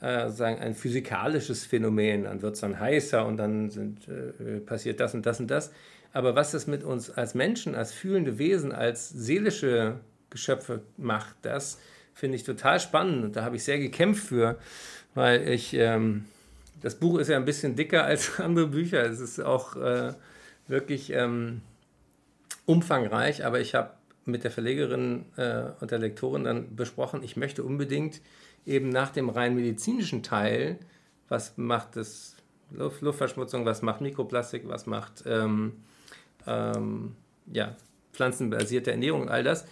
äh, 0.00 0.30
sagen, 0.30 0.60
ein 0.60 0.74
physikalisches 0.74 1.66
Phänomen. 1.66 2.24
Dann 2.24 2.40
wird 2.40 2.54
es 2.54 2.60
dann 2.60 2.78
heißer 2.78 3.26
und 3.26 3.36
dann 3.36 3.70
sind, 3.70 4.08
äh, 4.08 4.60
passiert 4.60 5.00
das 5.00 5.14
und 5.14 5.26
das 5.26 5.40
und 5.40 5.50
das. 5.50 5.72
Aber 6.12 6.36
was 6.36 6.52
das 6.52 6.68
mit 6.68 6.84
uns 6.84 7.10
als 7.10 7.34
Menschen, 7.34 7.74
als 7.74 7.92
fühlende 7.92 8.38
Wesen, 8.38 8.70
als 8.72 9.08
seelische 9.08 9.96
Geschöpfe 10.30 10.82
macht, 10.96 11.34
das 11.42 11.78
finde 12.14 12.36
ich 12.36 12.44
total 12.44 12.78
spannend. 12.78 13.24
Und 13.24 13.36
da 13.36 13.42
habe 13.42 13.56
ich 13.56 13.64
sehr 13.64 13.80
gekämpft 13.80 14.28
für, 14.28 14.56
weil 15.14 15.48
ich, 15.48 15.74
ähm, 15.74 16.26
das 16.82 16.94
Buch 16.94 17.18
ist 17.18 17.28
ja 17.28 17.36
ein 17.36 17.44
bisschen 17.44 17.74
dicker 17.74 18.04
als 18.06 18.38
andere 18.38 18.68
Bücher. 18.68 19.02
Es 19.04 19.18
ist 19.18 19.40
auch 19.40 19.74
äh, 19.74 20.12
wirklich 20.68 21.10
ähm, 21.10 21.62
umfangreich, 22.64 23.44
aber 23.44 23.60
ich 23.60 23.74
habe 23.74 23.90
mit 24.26 24.44
der 24.44 24.50
Verlegerin 24.50 25.26
äh, 25.36 25.64
und 25.80 25.90
der 25.90 25.98
Lektorin 25.98 26.44
dann 26.44 26.76
besprochen, 26.76 27.22
ich 27.22 27.36
möchte 27.36 27.62
unbedingt 27.62 28.20
eben 28.66 28.88
nach 28.88 29.10
dem 29.10 29.28
rein 29.28 29.54
medizinischen 29.54 30.22
Teil, 30.22 30.78
was 31.28 31.56
macht 31.56 31.96
das 31.96 32.36
Luft, 32.70 33.02
Luftverschmutzung, 33.02 33.64
was 33.64 33.82
macht 33.82 34.00
Mikroplastik, 34.00 34.66
was 34.66 34.86
macht 34.86 35.24
ähm, 35.26 35.84
ähm, 36.46 37.16
ja, 37.52 37.76
pflanzenbasierte 38.12 38.90
Ernährung 38.90 39.22
und 39.22 39.28
all 39.28 39.42
das, 39.42 39.66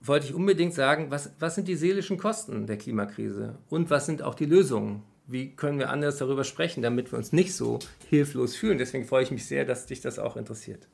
wollte 0.00 0.26
ich 0.26 0.34
unbedingt 0.34 0.74
sagen, 0.74 1.10
was, 1.10 1.32
was 1.38 1.54
sind 1.54 1.68
die 1.68 1.76
seelischen 1.76 2.18
Kosten 2.18 2.66
der 2.66 2.78
Klimakrise 2.78 3.58
und 3.68 3.90
was 3.90 4.06
sind 4.06 4.22
auch 4.22 4.34
die 4.34 4.46
Lösungen? 4.46 5.02
Wie 5.26 5.54
können 5.54 5.78
wir 5.78 5.90
anders 5.90 6.18
darüber 6.18 6.42
sprechen, 6.42 6.82
damit 6.82 7.12
wir 7.12 7.18
uns 7.18 7.32
nicht 7.32 7.54
so 7.54 7.78
hilflos 8.08 8.56
fühlen? 8.56 8.78
Deswegen 8.78 9.04
freue 9.04 9.22
ich 9.22 9.30
mich 9.30 9.46
sehr, 9.46 9.64
dass 9.64 9.86
dich 9.86 10.00
das 10.00 10.18
auch 10.18 10.36
interessiert. 10.36 10.88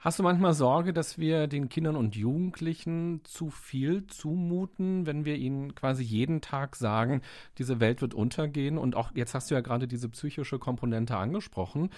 Hast 0.00 0.20
du 0.20 0.22
manchmal 0.22 0.54
Sorge, 0.54 0.92
dass 0.92 1.18
wir 1.18 1.48
den 1.48 1.68
Kindern 1.68 1.96
und 1.96 2.14
Jugendlichen 2.14 3.20
zu 3.24 3.50
viel 3.50 4.06
zumuten, 4.06 5.06
wenn 5.06 5.24
wir 5.24 5.34
ihnen 5.34 5.74
quasi 5.74 6.04
jeden 6.04 6.40
Tag 6.40 6.76
sagen, 6.76 7.20
diese 7.58 7.80
Welt 7.80 8.00
wird 8.00 8.14
untergehen? 8.14 8.78
Und 8.78 8.94
auch 8.94 9.10
jetzt 9.16 9.34
hast 9.34 9.50
du 9.50 9.56
ja 9.56 9.60
gerade 9.60 9.88
diese 9.88 10.08
psychische 10.08 10.60
Komponente 10.60 11.16
angesprochen. 11.16 11.90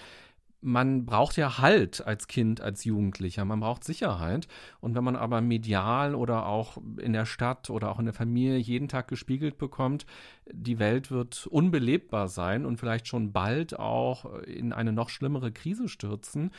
Man 0.63 1.05
braucht 1.05 1.37
ja 1.37 1.59
Halt 1.59 2.05
als 2.05 2.27
Kind, 2.27 2.59
als 2.59 2.85
Jugendlicher. 2.85 3.45
Man 3.45 3.59
braucht 3.59 3.83
Sicherheit. 3.83 4.47
Und 4.79 4.95
wenn 4.95 5.03
man 5.03 5.15
aber 5.15 5.41
medial 5.41 6.15
oder 6.15 6.47
auch 6.47 6.77
in 6.97 7.13
der 7.13 7.25
Stadt 7.25 7.69
oder 7.69 7.91
auch 7.91 7.99
in 7.99 8.05
der 8.05 8.15
Familie 8.15 8.57
jeden 8.57 8.87
Tag 8.87 9.09
gespiegelt 9.09 9.59
bekommt, 9.59 10.07
die 10.51 10.79
Welt 10.79 11.11
wird 11.11 11.45
unbelebbar 11.47 12.29
sein 12.29 12.65
und 12.65 12.77
vielleicht 12.77 13.07
schon 13.07 13.31
bald 13.31 13.77
auch 13.77 14.41
in 14.41 14.73
eine 14.73 14.91
noch 14.91 15.09
schlimmere 15.09 15.51
Krise 15.51 15.87
stürzen, 15.87 16.51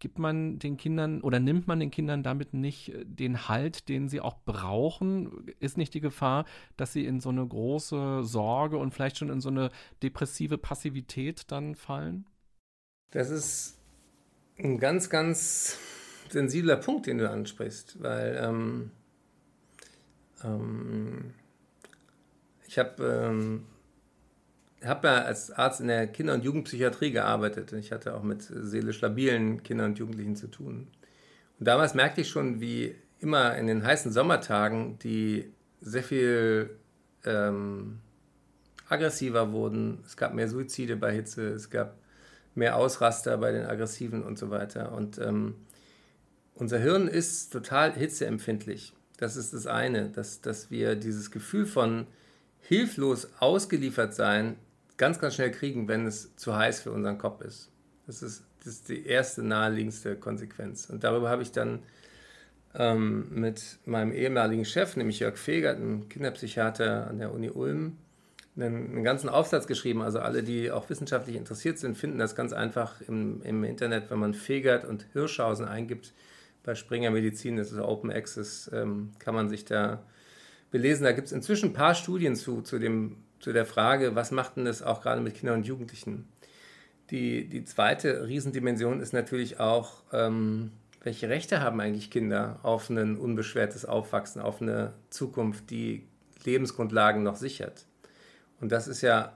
gibt 0.00 0.18
man 0.18 0.58
den 0.58 0.76
Kindern 0.76 1.20
oder 1.20 1.40
nimmt 1.40 1.66
man 1.66 1.80
den 1.80 1.90
Kindern 1.90 2.22
damit 2.22 2.54
nicht 2.54 2.94
äh, 2.94 3.04
den 3.04 3.48
Halt, 3.48 3.88
den 3.88 4.08
sie 4.08 4.20
auch 4.20 4.36
brauchen? 4.44 5.46
Ist 5.60 5.76
nicht 5.76 5.94
die 5.94 6.00
Gefahr, 6.00 6.44
dass 6.76 6.92
sie 6.92 7.04
in 7.04 7.20
so 7.20 7.28
eine 7.28 7.46
große 7.46 8.24
Sorge 8.24 8.78
und 8.78 8.92
vielleicht 8.92 9.18
schon 9.18 9.30
in 9.30 9.40
so 9.40 9.48
eine 9.48 9.70
depressive 10.02 10.58
Passivität 10.58 11.50
dann 11.50 11.74
fallen? 11.74 12.26
Das 13.10 13.30
ist 13.30 13.78
ein 14.58 14.78
ganz, 14.78 15.08
ganz 15.08 15.78
sensibler 16.28 16.76
Punkt, 16.76 17.06
den 17.06 17.18
du 17.18 17.30
ansprichst, 17.30 18.02
weil 18.02 18.38
ähm, 18.42 18.90
ähm, 20.44 21.34
ich 22.66 22.78
habe 22.78 23.02
ähm, 23.04 23.66
habe 24.84 25.08
ja 25.08 25.22
als 25.22 25.50
Arzt 25.50 25.80
in 25.80 25.88
der 25.88 26.06
Kinder- 26.06 26.34
und 26.34 26.44
Jugendpsychiatrie 26.44 27.10
gearbeitet. 27.10 27.72
Ich 27.72 27.92
hatte 27.92 28.14
auch 28.14 28.22
mit 28.22 28.42
seelisch 28.42 29.00
labilen 29.00 29.62
Kindern 29.62 29.90
und 29.90 29.98
Jugendlichen 29.98 30.36
zu 30.36 30.48
tun. 30.48 30.88
Und 31.58 31.66
damals 31.66 31.94
merkte 31.94 32.20
ich 32.20 32.28
schon, 32.28 32.60
wie 32.60 32.94
immer 33.20 33.56
in 33.56 33.66
den 33.66 33.84
heißen 33.84 34.12
Sommertagen, 34.12 34.98
die 35.00 35.52
sehr 35.80 36.04
viel 36.04 36.70
ähm, 37.24 37.98
aggressiver 38.88 39.52
wurden. 39.52 39.98
Es 40.06 40.16
gab 40.16 40.34
mehr 40.34 40.48
Suizide 40.48 40.96
bei 40.96 41.12
Hitze, 41.12 41.48
es 41.48 41.70
gab 41.70 41.96
mehr 42.54 42.76
Ausraster 42.76 43.36
bei 43.38 43.52
den 43.52 43.66
Aggressiven 43.66 44.22
und 44.22 44.38
so 44.38 44.50
weiter. 44.50 44.92
Und 44.92 45.18
ähm, 45.18 45.56
unser 46.54 46.78
Hirn 46.78 47.08
ist 47.08 47.52
total 47.52 47.92
hitzeempfindlich. 47.92 48.92
Das 49.16 49.36
ist 49.36 49.52
das 49.52 49.66
eine, 49.66 50.10
dass, 50.10 50.40
dass 50.40 50.70
wir 50.70 50.94
dieses 50.94 51.30
Gefühl 51.30 51.66
von 51.66 52.06
hilflos 52.60 53.28
ausgeliefert 53.40 54.14
sein 54.14 54.56
ganz, 54.98 55.18
ganz 55.18 55.36
schnell 55.36 55.50
kriegen, 55.50 55.88
wenn 55.88 56.06
es 56.06 56.36
zu 56.36 56.54
heiß 56.54 56.82
für 56.82 56.92
unseren 56.92 57.16
Kopf 57.16 57.40
ist. 57.40 57.70
Das 58.06 58.22
ist, 58.22 58.44
das 58.58 58.74
ist 58.74 58.88
die 58.88 59.06
erste 59.06 59.42
naheliegendste 59.42 60.16
Konsequenz. 60.16 60.90
Und 60.90 61.04
darüber 61.04 61.30
habe 61.30 61.42
ich 61.42 61.52
dann 61.52 61.80
ähm, 62.74 63.28
mit 63.30 63.78
meinem 63.86 64.12
ehemaligen 64.12 64.64
Chef, 64.64 64.96
nämlich 64.96 65.20
Jörg 65.20 65.38
Fegert, 65.38 65.76
einem 65.76 66.08
Kinderpsychiater 66.08 67.08
an 67.08 67.18
der 67.18 67.32
Uni 67.32 67.48
Ulm, 67.48 67.96
einen, 68.56 68.92
einen, 68.92 69.04
ganzen 69.04 69.28
Aufsatz 69.28 69.66
geschrieben. 69.66 70.02
Also 70.02 70.18
alle, 70.18 70.42
die 70.42 70.70
auch 70.70 70.90
wissenschaftlich 70.90 71.36
interessiert 71.36 71.78
sind, 71.78 71.96
finden 71.96 72.18
das 72.18 72.34
ganz 72.34 72.52
einfach 72.52 73.00
im, 73.02 73.40
im 73.42 73.64
Internet, 73.64 74.10
wenn 74.10 74.18
man 74.18 74.34
Fegert 74.34 74.84
und 74.84 75.06
Hirschhausen 75.12 75.66
eingibt 75.66 76.12
bei 76.64 76.74
Springer 76.74 77.10
Medizin, 77.10 77.56
das 77.56 77.72
ist 77.72 77.78
Open 77.78 78.10
Access, 78.10 78.70
ähm, 78.74 79.12
kann 79.20 79.34
man 79.34 79.48
sich 79.48 79.64
da 79.64 80.02
belesen. 80.70 81.04
Da 81.04 81.12
gibt 81.12 81.28
es 81.28 81.32
inzwischen 81.32 81.70
ein 81.70 81.72
paar 81.72 81.94
Studien 81.94 82.36
zu, 82.36 82.62
zu 82.62 82.78
dem 82.78 83.16
zu 83.40 83.52
der 83.52 83.66
Frage, 83.66 84.14
was 84.14 84.30
macht 84.30 84.56
denn 84.56 84.64
das 84.64 84.82
auch 84.82 85.00
gerade 85.00 85.20
mit 85.20 85.34
Kindern 85.34 85.58
und 85.58 85.66
Jugendlichen? 85.66 86.28
Die, 87.10 87.48
die 87.48 87.64
zweite 87.64 88.26
Riesendimension 88.26 89.00
ist 89.00 89.12
natürlich 89.12 89.60
auch, 89.60 90.02
ähm, 90.12 90.72
welche 91.02 91.28
Rechte 91.28 91.60
haben 91.60 91.80
eigentlich 91.80 92.10
Kinder 92.10 92.58
auf 92.62 92.90
ein 92.90 93.16
unbeschwertes 93.16 93.84
Aufwachsen, 93.84 94.42
auf 94.42 94.60
eine 94.60 94.92
Zukunft, 95.10 95.70
die 95.70 96.06
Lebensgrundlagen 96.44 97.22
noch 97.22 97.36
sichert? 97.36 97.86
Und 98.60 98.72
das 98.72 98.88
ist 98.88 99.00
ja, 99.02 99.32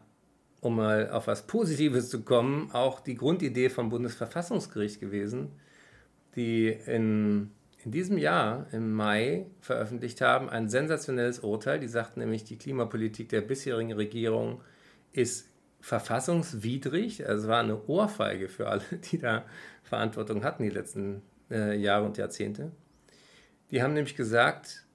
um 0.60 0.76
mal 0.76 1.10
auf 1.10 1.28
was 1.28 1.46
Positives 1.46 2.10
zu 2.10 2.22
kommen, 2.22 2.70
auch 2.72 3.00
die 3.00 3.14
Grundidee 3.14 3.70
vom 3.70 3.88
Bundesverfassungsgericht 3.88 5.00
gewesen, 5.00 5.52
die 6.36 6.68
in 6.68 7.50
in 7.84 7.90
diesem 7.90 8.18
Jahr, 8.18 8.66
im 8.72 8.92
Mai, 8.92 9.46
veröffentlicht 9.60 10.20
haben, 10.20 10.48
ein 10.48 10.68
sensationelles 10.68 11.40
Urteil. 11.40 11.80
Die 11.80 11.88
sagten 11.88 12.20
nämlich, 12.20 12.44
die 12.44 12.56
Klimapolitik 12.56 13.28
der 13.28 13.40
bisherigen 13.40 13.92
Regierung 13.92 14.60
ist 15.12 15.48
verfassungswidrig. 15.80 17.26
Also 17.26 17.42
es 17.42 17.48
war 17.48 17.60
eine 17.60 17.84
Ohrfeige 17.86 18.48
für 18.48 18.68
alle, 18.68 18.84
die 19.10 19.18
da 19.18 19.44
Verantwortung 19.82 20.44
hatten 20.44 20.62
die 20.62 20.70
letzten 20.70 21.22
äh, 21.50 21.76
Jahre 21.76 22.04
und 22.04 22.16
Jahrzehnte. 22.18 22.70
Die 23.70 23.82
haben 23.82 23.94
nämlich 23.94 24.16
gesagt, 24.16 24.86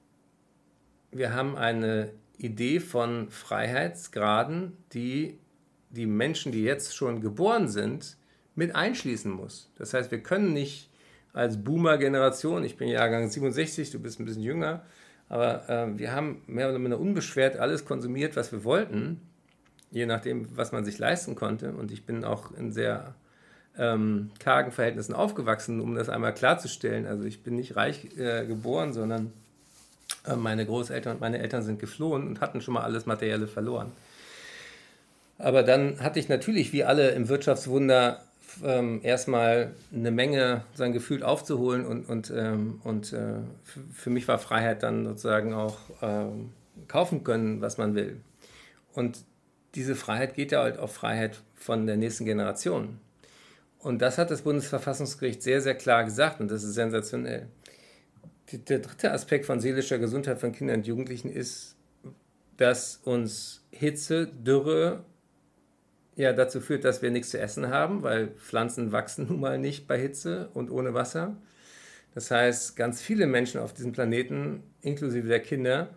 wir 1.11 1.33
haben 1.33 1.57
eine 1.57 2.11
Idee 2.37 2.79
von 2.79 3.29
Freiheitsgraden, 3.29 4.77
die 4.93 5.39
die 5.89 6.05
Menschen, 6.05 6.51
die 6.51 6.63
jetzt 6.63 6.95
schon 6.95 7.21
geboren 7.21 7.67
sind, 7.67 8.17
mit 8.55 8.75
einschließen 8.75 9.31
muss. 9.31 9.71
Das 9.77 9.93
heißt, 9.93 10.11
wir 10.11 10.21
können 10.21 10.53
nicht 10.53 10.89
als 11.33 11.63
Boomer-Generation, 11.63 12.63
ich 12.63 12.77
bin 12.77 12.87
Jahrgang 12.87 13.29
67, 13.29 13.91
du 13.91 13.99
bist 13.99 14.19
ein 14.19 14.25
bisschen 14.25 14.43
jünger, 14.43 14.81
aber 15.29 15.69
äh, 15.69 15.97
wir 15.97 16.11
haben 16.11 16.41
mehr 16.47 16.69
oder 16.69 16.79
minder 16.79 16.99
unbeschwert 16.99 17.57
alles 17.57 17.85
konsumiert, 17.85 18.35
was 18.35 18.51
wir 18.51 18.63
wollten, 18.63 19.21
je 19.91 20.05
nachdem, 20.05 20.47
was 20.55 20.71
man 20.71 20.85
sich 20.85 20.97
leisten 20.97 21.35
konnte. 21.35 21.73
Und 21.73 21.91
ich 21.91 22.05
bin 22.05 22.23
auch 22.23 22.51
in 22.51 22.71
sehr 22.71 23.15
ähm, 23.77 24.31
kargen 24.39 24.71
Verhältnissen 24.71 25.13
aufgewachsen, 25.13 25.81
um 25.81 25.95
das 25.95 26.09
einmal 26.09 26.33
klarzustellen. 26.33 27.05
Also 27.05 27.25
ich 27.25 27.43
bin 27.43 27.55
nicht 27.55 27.75
reich 27.75 28.17
äh, 28.17 28.45
geboren, 28.45 28.93
sondern 28.93 29.33
äh, 30.25 30.35
meine 30.35 30.65
Großeltern 30.65 31.15
und 31.15 31.21
meine 31.21 31.39
Eltern 31.39 31.63
sind 31.63 31.79
geflohen 31.79 32.27
und 32.27 32.41
hatten 32.41 32.61
schon 32.61 32.73
mal 32.73 32.83
alles 32.83 33.05
Materielle 33.05 33.47
verloren. 33.47 33.91
Aber 35.37 35.63
dann 35.63 35.99
hatte 36.01 36.19
ich 36.19 36.29
natürlich, 36.29 36.73
wie 36.73 36.83
alle 36.83 37.11
im 37.11 37.29
Wirtschaftswunder, 37.29 38.23
ähm, 38.63 39.01
erstmal 39.03 39.73
eine 39.93 40.11
Menge 40.11 40.63
sein 40.73 40.93
Gefühl 40.93 41.23
aufzuholen 41.23 41.85
und, 41.85 42.07
und, 42.07 42.31
ähm, 42.35 42.81
und 42.83 43.13
äh, 43.13 43.39
für 43.93 44.09
mich 44.09 44.27
war 44.27 44.39
Freiheit 44.39 44.83
dann 44.83 45.05
sozusagen 45.05 45.53
auch 45.53 45.77
ähm, 46.01 46.53
kaufen 46.87 47.23
können, 47.23 47.61
was 47.61 47.77
man 47.77 47.95
will. 47.95 48.21
Und 48.93 49.19
diese 49.75 49.95
Freiheit 49.95 50.33
geht 50.33 50.51
ja 50.51 50.61
halt 50.61 50.79
auf 50.79 50.93
Freiheit 50.93 51.41
von 51.55 51.85
der 51.85 51.97
nächsten 51.97 52.25
Generation. 52.25 52.99
Und 53.79 54.01
das 54.01 54.17
hat 54.17 54.31
das 54.31 54.41
Bundesverfassungsgericht 54.41 55.43
sehr, 55.43 55.61
sehr 55.61 55.75
klar 55.75 56.03
gesagt 56.03 56.39
und 56.39 56.49
das 56.49 56.63
ist 56.63 56.73
sensationell. 56.73 57.47
Der 58.51 58.79
dritte 58.79 59.11
Aspekt 59.11 59.45
von 59.45 59.59
seelischer 59.59 59.99
Gesundheit 59.99 60.39
von 60.39 60.51
Kindern 60.51 60.77
und 60.77 60.87
Jugendlichen 60.87 61.29
ist, 61.29 61.75
dass 62.55 63.01
uns 63.03 63.63
Hitze, 63.71 64.27
Dürre 64.27 65.03
ja 66.17 66.33
dazu 66.33 66.59
führt, 66.59 66.83
dass 66.83 67.01
wir 67.01 67.11
nichts 67.11 67.29
zu 67.29 67.39
essen 67.39 67.69
haben, 67.69 68.03
weil 68.03 68.29
Pflanzen 68.29 68.91
wachsen 68.91 69.27
nun 69.29 69.39
mal 69.39 69.57
nicht 69.57 69.87
bei 69.87 69.97
Hitze 69.97 70.49
und 70.53 70.69
ohne 70.69 70.93
Wasser. 70.93 71.37
Das 72.13 72.31
heißt, 72.31 72.75
ganz 72.75 73.01
viele 73.01 73.27
Menschen 73.27 73.61
auf 73.61 73.73
diesem 73.73 73.91
Planeten, 73.91 74.63
inklusive 74.81 75.27
der 75.27 75.39
Kinder, 75.39 75.89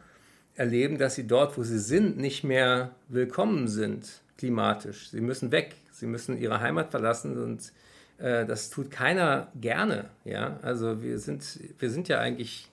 erleben, 0.54 0.98
dass 0.98 1.14
sie 1.14 1.26
dort, 1.26 1.56
wo 1.56 1.62
sie 1.62 1.78
sind, 1.78 2.18
nicht 2.18 2.44
mehr 2.44 2.90
willkommen 3.08 3.66
sind, 3.66 4.20
klimatisch. 4.36 5.08
Sie 5.10 5.22
müssen 5.22 5.50
weg, 5.52 5.74
sie 5.90 6.06
müssen 6.06 6.38
ihre 6.38 6.60
Heimat 6.60 6.90
verlassen 6.90 7.42
und 7.42 7.72
äh, 8.18 8.44
das 8.44 8.68
tut 8.68 8.90
keiner 8.90 9.48
gerne. 9.58 10.10
Ja? 10.26 10.58
Also 10.60 11.02
wir 11.02 11.18
sind, 11.18 11.42
wir 11.78 11.88
sind 11.88 12.08
ja 12.08 12.18
eigentlich 12.18 12.68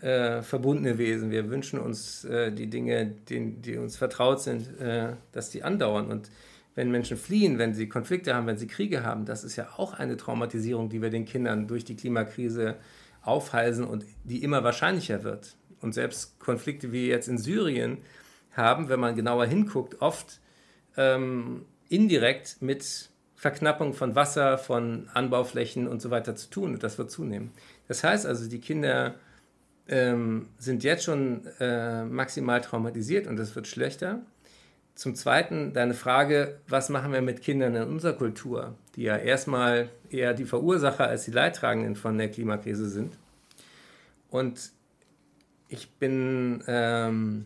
äh, 0.00 0.42
verbundene 0.42 0.98
Wesen. 0.98 1.32
Wir 1.32 1.50
wünschen 1.50 1.80
uns 1.80 2.24
äh, 2.24 2.52
die 2.52 2.68
Dinge, 2.68 3.12
die, 3.28 3.50
die, 3.50 3.76
uns 3.78 3.96
vertraut 3.96 4.40
sind, 4.40 4.80
äh, 4.80 5.14
dass 5.32 5.50
die 5.50 5.64
andauern. 5.64 6.06
Und 6.06 6.30
wenn 6.78 6.92
Menschen 6.92 7.16
fliehen, 7.16 7.58
wenn 7.58 7.74
sie 7.74 7.88
Konflikte 7.88 8.36
haben, 8.36 8.46
wenn 8.46 8.56
sie 8.56 8.68
Kriege 8.68 9.02
haben, 9.02 9.24
das 9.24 9.42
ist 9.42 9.56
ja 9.56 9.66
auch 9.78 9.94
eine 9.94 10.16
Traumatisierung, 10.16 10.88
die 10.88 11.02
wir 11.02 11.10
den 11.10 11.24
Kindern 11.24 11.66
durch 11.66 11.84
die 11.84 11.96
Klimakrise 11.96 12.76
aufhalsen 13.20 13.84
und 13.84 14.04
die 14.22 14.44
immer 14.44 14.62
wahrscheinlicher 14.62 15.24
wird. 15.24 15.56
Und 15.80 15.92
selbst 15.92 16.38
Konflikte 16.38 16.92
wie 16.92 17.08
jetzt 17.08 17.26
in 17.26 17.36
Syrien 17.36 17.98
haben, 18.52 18.88
wenn 18.88 19.00
man 19.00 19.16
genauer 19.16 19.46
hinguckt, 19.46 20.00
oft 20.00 20.38
ähm, 20.96 21.64
indirekt 21.88 22.58
mit 22.60 23.10
Verknappung 23.34 23.92
von 23.92 24.14
Wasser, 24.14 24.56
von 24.56 25.08
Anbauflächen 25.14 25.88
und 25.88 26.00
so 26.00 26.12
weiter 26.12 26.36
zu 26.36 26.48
tun. 26.48 26.74
Und 26.74 26.84
das 26.84 26.96
wird 26.96 27.10
zunehmen. 27.10 27.50
Das 27.88 28.04
heißt 28.04 28.24
also, 28.24 28.48
die 28.48 28.60
Kinder 28.60 29.16
ähm, 29.88 30.46
sind 30.58 30.84
jetzt 30.84 31.02
schon 31.02 31.44
äh, 31.58 32.04
maximal 32.04 32.60
traumatisiert 32.60 33.26
und 33.26 33.36
das 33.36 33.56
wird 33.56 33.66
schlechter. 33.66 34.20
Zum 34.98 35.14
Zweiten 35.14 35.72
deine 35.74 35.94
Frage, 35.94 36.58
was 36.66 36.88
machen 36.88 37.12
wir 37.12 37.22
mit 37.22 37.40
Kindern 37.40 37.76
in 37.76 37.84
unserer 37.84 38.14
Kultur, 38.14 38.74
die 38.96 39.04
ja 39.04 39.16
erstmal 39.16 39.90
eher 40.10 40.34
die 40.34 40.44
Verursacher 40.44 41.06
als 41.06 41.24
die 41.24 41.30
Leidtragenden 41.30 41.94
von 41.94 42.18
der 42.18 42.28
Klimakrise 42.28 42.88
sind. 42.88 43.16
Und 44.28 44.72
ich 45.68 45.88
bin 45.92 46.64
ähm, 46.66 47.44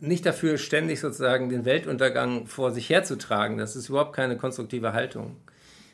nicht 0.00 0.24
dafür, 0.24 0.56
ständig 0.56 1.00
sozusagen 1.00 1.50
den 1.50 1.66
Weltuntergang 1.66 2.46
vor 2.46 2.72
sich 2.72 2.88
herzutragen. 2.88 3.58
Das 3.58 3.76
ist 3.76 3.90
überhaupt 3.90 4.16
keine 4.16 4.38
konstruktive 4.38 4.94
Haltung. 4.94 5.36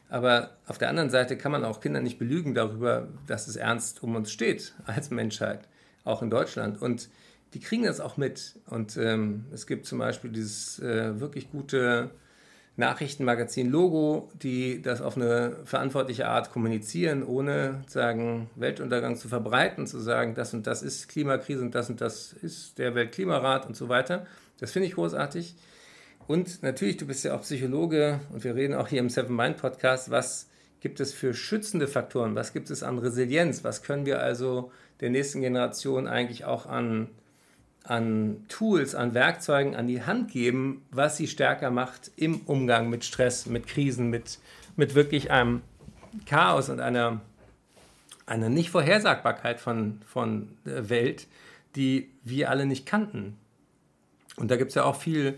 Aber 0.08 0.50
auf 0.68 0.78
der 0.78 0.90
anderen 0.90 1.10
Seite 1.10 1.36
kann 1.36 1.50
man 1.50 1.64
auch 1.64 1.80
Kinder 1.80 2.00
nicht 2.00 2.20
belügen 2.20 2.54
darüber, 2.54 3.08
dass 3.26 3.48
es 3.48 3.56
ernst 3.56 4.04
um 4.04 4.14
uns 4.14 4.30
steht 4.30 4.76
als 4.86 5.10
Menschheit, 5.10 5.66
auch 6.04 6.22
in 6.22 6.30
Deutschland. 6.30 6.80
Und 6.80 7.08
die 7.54 7.60
kriegen 7.60 7.84
das 7.84 8.00
auch 8.00 8.16
mit. 8.16 8.56
Und 8.66 8.96
ähm, 8.96 9.46
es 9.52 9.66
gibt 9.66 9.86
zum 9.86 9.98
Beispiel 9.98 10.30
dieses 10.30 10.80
äh, 10.80 11.20
wirklich 11.20 11.50
gute 11.50 12.10
Nachrichtenmagazin 12.76 13.70
Logo, 13.70 14.28
die 14.34 14.82
das 14.82 15.00
auf 15.00 15.16
eine 15.16 15.58
verantwortliche 15.64 16.26
Art 16.26 16.50
kommunizieren, 16.50 17.22
ohne 17.22 17.84
sagen, 17.86 18.50
Weltuntergang 18.56 19.16
zu 19.16 19.28
verbreiten, 19.28 19.86
zu 19.86 20.00
sagen, 20.00 20.34
das 20.34 20.52
und 20.52 20.66
das 20.66 20.82
ist 20.82 21.08
Klimakrise 21.08 21.62
und 21.62 21.74
das 21.76 21.88
und 21.88 22.00
das 22.00 22.32
ist 22.32 22.78
der 22.78 22.96
Weltklimarat 22.96 23.66
und 23.66 23.76
so 23.76 23.88
weiter. 23.88 24.26
Das 24.58 24.72
finde 24.72 24.88
ich 24.88 24.94
großartig. 24.94 25.54
Und 26.26 26.62
natürlich, 26.64 26.96
du 26.96 27.06
bist 27.06 27.24
ja 27.24 27.36
auch 27.36 27.42
Psychologe 27.42 28.18
und 28.32 28.42
wir 28.42 28.56
reden 28.56 28.74
auch 28.74 28.88
hier 28.88 28.98
im 28.98 29.10
Seven 29.10 29.36
Mind 29.36 29.58
Podcast, 29.58 30.10
was 30.10 30.48
gibt 30.80 30.98
es 30.98 31.12
für 31.12 31.32
schützende 31.32 31.86
Faktoren, 31.86 32.34
was 32.34 32.52
gibt 32.52 32.70
es 32.70 32.82
an 32.82 32.98
Resilienz, 32.98 33.62
was 33.62 33.82
können 33.82 34.04
wir 34.04 34.20
also 34.20 34.72
der 35.00 35.10
nächsten 35.10 35.42
Generation 35.42 36.08
eigentlich 36.08 36.44
auch 36.44 36.66
an 36.66 37.08
an 37.84 38.44
Tools, 38.48 38.94
an 38.94 39.14
Werkzeugen 39.14 39.76
an 39.76 39.86
die 39.86 40.02
Hand 40.02 40.30
geben, 40.30 40.84
was 40.90 41.18
sie 41.18 41.28
stärker 41.28 41.70
macht 41.70 42.10
im 42.16 42.40
Umgang 42.46 42.88
mit 42.88 43.04
Stress, 43.04 43.46
mit 43.46 43.66
Krisen, 43.66 44.08
mit, 44.08 44.38
mit 44.76 44.94
wirklich 44.94 45.30
einem 45.30 45.60
Chaos 46.26 46.70
und 46.70 46.80
einer, 46.80 47.20
einer 48.26 48.48
Nicht-Vorhersagbarkeit 48.48 49.60
von, 49.60 50.00
von 50.06 50.48
Welt, 50.64 51.26
die 51.76 52.08
wir 52.24 52.50
alle 52.50 52.64
nicht 52.64 52.86
kannten. 52.86 53.36
Und 54.36 54.50
da 54.50 54.56
gibt 54.56 54.70
es 54.70 54.74
ja 54.74 54.84
auch 54.84 54.96
viele 54.96 55.34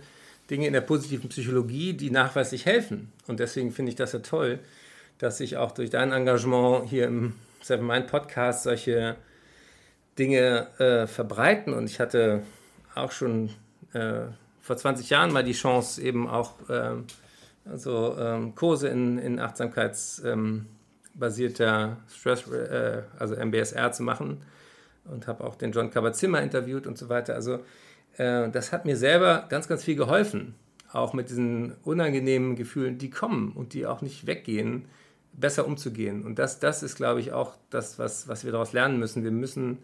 Dinge 0.49 0.69
in 0.69 0.73
der 0.73 0.81
positiven 0.83 1.29
Psychologie, 1.29 1.95
die 1.95 2.11
nachweislich 2.11 2.65
helfen. 2.65 3.11
Und 3.27 3.41
deswegen 3.41 3.73
finde 3.73 3.91
ich 3.91 3.97
das 3.97 4.13
ja 4.13 4.21
toll, 4.21 4.61
dass 5.19 5.39
sich 5.39 5.57
auch 5.57 5.73
durch 5.73 5.91
dein 5.91 6.13
Engagement 6.13 6.89
hier 6.89 7.07
im 7.07 7.35
Seven 7.61 7.87
Mind 7.87 8.07
Podcast 8.07 8.63
solche 8.63 9.17
Dinge 10.19 10.67
äh, 10.79 11.07
verbreiten. 11.07 11.73
Und 11.73 11.89
ich 11.91 12.01
hatte 12.01 12.43
auch 12.95 13.13
schon 13.13 13.51
äh, 13.93 14.23
vor 14.61 14.77
20 14.77 15.09
Jahren 15.11 15.33
mal 15.33 15.45
die 15.45 15.53
Chance, 15.53 16.03
eben 16.03 16.29
auch 16.29 16.55
ähm, 16.69 17.05
so 17.75 18.17
ähm, 18.19 18.55
Kurse 18.55 18.89
in, 18.89 19.19
in 19.19 19.39
achtsamkeitsbasierter 19.39 21.85
ähm, 21.85 21.97
Stress, 22.09 22.49
äh, 22.49 23.03
also 23.19 23.37
MBSR 23.37 23.93
zu 23.93 24.03
machen. 24.03 24.43
Und 25.05 25.29
habe 25.29 25.45
auch 25.45 25.55
den 25.55 25.71
John 25.71 25.91
Kabat-Zimmer 25.91 26.43
interviewt 26.43 26.87
und 26.87 26.99
so 26.99 27.09
weiter. 27.09 27.35
Also 27.35 27.61
äh, 28.17 28.49
das 28.51 28.73
hat 28.73 28.87
mir 28.87 28.97
selber 28.97 29.47
ganz, 29.49 29.69
ganz 29.69 29.85
viel 29.85 29.97
geholfen. 29.97 30.55
Auch 30.93 31.13
mit 31.13 31.31
diesen 31.31 31.73
unangenehmen 31.85 32.57
Gefühlen, 32.57 32.99
die 32.99 33.11
kommen 33.11 33.53
und 33.53 33.75
die 33.75 33.87
auch 33.87 34.03
nicht 34.03 34.27
weggehen, 34.27 34.87
besser 35.33 35.67
umzugehen. 35.67 36.25
Und 36.25 36.39
das, 36.39 36.59
das 36.59 36.83
ist, 36.83 36.97
glaube 36.97 37.21
ich, 37.21 37.33
auch 37.33 37.55
das, 37.71 37.99
was, 37.99 38.29
was 38.29 38.45
wir 38.45 38.53
daraus 38.53 38.73
lernen 38.73 38.99
müssen. 38.99 39.23
Wir 39.23 39.31
müssen 39.31 39.79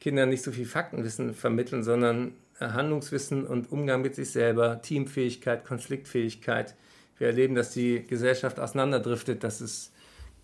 Kindern 0.00 0.28
nicht 0.28 0.42
so 0.42 0.52
viel 0.52 0.66
Faktenwissen 0.66 1.34
vermitteln, 1.34 1.82
sondern 1.82 2.32
Handlungswissen 2.60 3.46
und 3.46 3.70
Umgang 3.70 4.02
mit 4.02 4.14
sich 4.14 4.30
selber, 4.30 4.82
Teamfähigkeit, 4.82 5.64
Konfliktfähigkeit. 5.64 6.74
Wir 7.18 7.28
erleben, 7.28 7.54
dass 7.54 7.72
die 7.72 8.04
Gesellschaft 8.06 8.60
auseinanderdriftet, 8.60 9.44
dass 9.44 9.60
es 9.60 9.92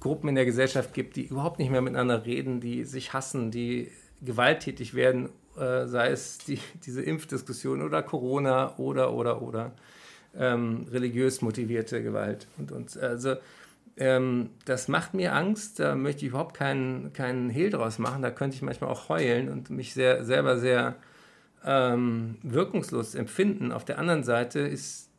Gruppen 0.01 0.29
in 0.29 0.35
der 0.35 0.45
Gesellschaft 0.45 0.93
gibt, 0.93 1.17
die 1.17 1.27
überhaupt 1.27 1.59
nicht 1.59 1.71
mehr 1.71 1.81
miteinander 1.81 2.25
reden, 2.25 2.61
die 2.61 2.85
sich 2.85 3.13
hassen, 3.13 3.51
die 3.51 3.91
gewalttätig 4.23 4.95
werden, 4.95 5.31
äh, 5.57 5.87
sei 5.87 6.11
es 6.11 6.39
die, 6.39 6.59
diese 6.85 7.03
Impfdiskussion 7.03 7.83
oder 7.83 8.03
Corona 8.03 8.77
oder, 8.77 9.13
oder, 9.13 9.43
oder 9.43 9.73
ähm, 10.37 10.87
religiös 10.91 11.43
motivierte 11.43 12.03
Gewalt. 12.03 12.49
Und, 12.59 12.73
und 12.73 12.97
also 12.97 13.37
ähm, 13.97 14.51
das 14.65 14.89
macht 14.89 15.15
mir 15.15 15.35
Angst, 15.35 15.79
da 15.79 15.95
möchte 15.95 16.25
ich 16.25 16.31
überhaupt 16.31 16.57
keinen, 16.57 17.13
keinen 17.13 17.51
Hehl 17.51 17.71
draus 17.71 17.99
machen, 17.99 18.23
da 18.23 18.31
könnte 18.31 18.57
ich 18.57 18.63
manchmal 18.63 18.91
auch 18.91 19.09
heulen 19.09 19.49
und 19.49 19.71
mich 19.71 19.95
sehr, 19.95 20.25
selber 20.25 20.59
sehr 20.59 20.97
ähm, 21.65 22.37
wirkungslos 22.43 23.15
empfinden. 23.15 23.73
Auf 23.73 23.85
der 23.85 23.99
anderen 23.99 24.25
Seite 24.25 24.61
ist 24.61 25.11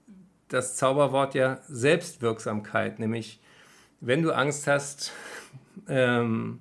das 0.49 0.75
Zauberwort 0.75 1.35
ja 1.35 1.59
Selbstwirksamkeit, 1.67 2.99
nämlich 2.99 3.39
wenn 4.01 4.21
du 4.21 4.31
Angst 4.31 4.67
hast, 4.67 5.13
ähm, 5.87 6.59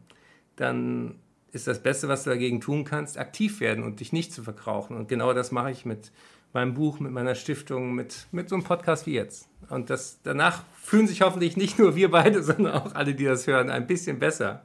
dann 0.56 1.16
ist 1.50 1.66
das 1.66 1.82
Beste, 1.82 2.08
was 2.08 2.24
du 2.24 2.30
dagegen 2.30 2.60
tun 2.60 2.84
kannst, 2.84 3.18
aktiv 3.18 3.60
werden 3.60 3.84
und 3.84 4.00
dich 4.00 4.12
nicht 4.12 4.32
zu 4.32 4.42
verkrauchen. 4.42 4.96
Und 4.96 5.08
genau 5.08 5.32
das 5.32 5.52
mache 5.52 5.70
ich 5.70 5.84
mit 5.84 6.10
meinem 6.54 6.74
Buch, 6.74 7.00
mit 7.00 7.12
meiner 7.12 7.34
Stiftung, 7.34 7.94
mit, 7.94 8.26
mit 8.32 8.48
so 8.48 8.54
einem 8.54 8.64
Podcast 8.64 9.06
wie 9.06 9.14
jetzt. 9.14 9.48
Und 9.68 9.90
das, 9.90 10.20
danach 10.22 10.62
fühlen 10.74 11.06
sich 11.06 11.22
hoffentlich 11.22 11.56
nicht 11.56 11.78
nur 11.78 11.96
wir 11.96 12.10
beide, 12.10 12.42
sondern 12.44 12.74
auch 12.74 12.94
alle, 12.94 13.14
die 13.14 13.24
das 13.24 13.46
hören, 13.46 13.70
ein 13.70 13.86
bisschen 13.86 14.18
besser. 14.18 14.64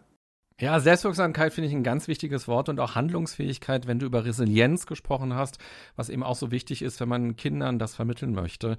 Ja, 0.60 0.80
Selbstwirksamkeit 0.82 1.54
finde 1.54 1.70
ich 1.70 1.74
ein 1.74 1.84
ganz 1.84 2.10
wichtiges 2.10 2.48
Wort 2.48 2.68
und 2.68 2.82
auch 2.82 2.96
Handlungsfähigkeit, 2.96 3.88
wenn 3.88 3.98
du 3.98 4.06
über 4.06 4.26
Resilienz 4.26 4.86
gesprochen 4.88 5.34
hast, 5.34 5.58
was 5.96 6.10
eben 6.10 6.22
auch 6.22 6.36
so 6.36 6.52
wichtig 6.52 6.82
ist, 6.82 7.00
wenn 7.00 7.08
man 7.08 7.38
Kindern 7.38 7.80
das 7.80 7.96
vermitteln 7.96 8.34
möchte. 8.34 8.78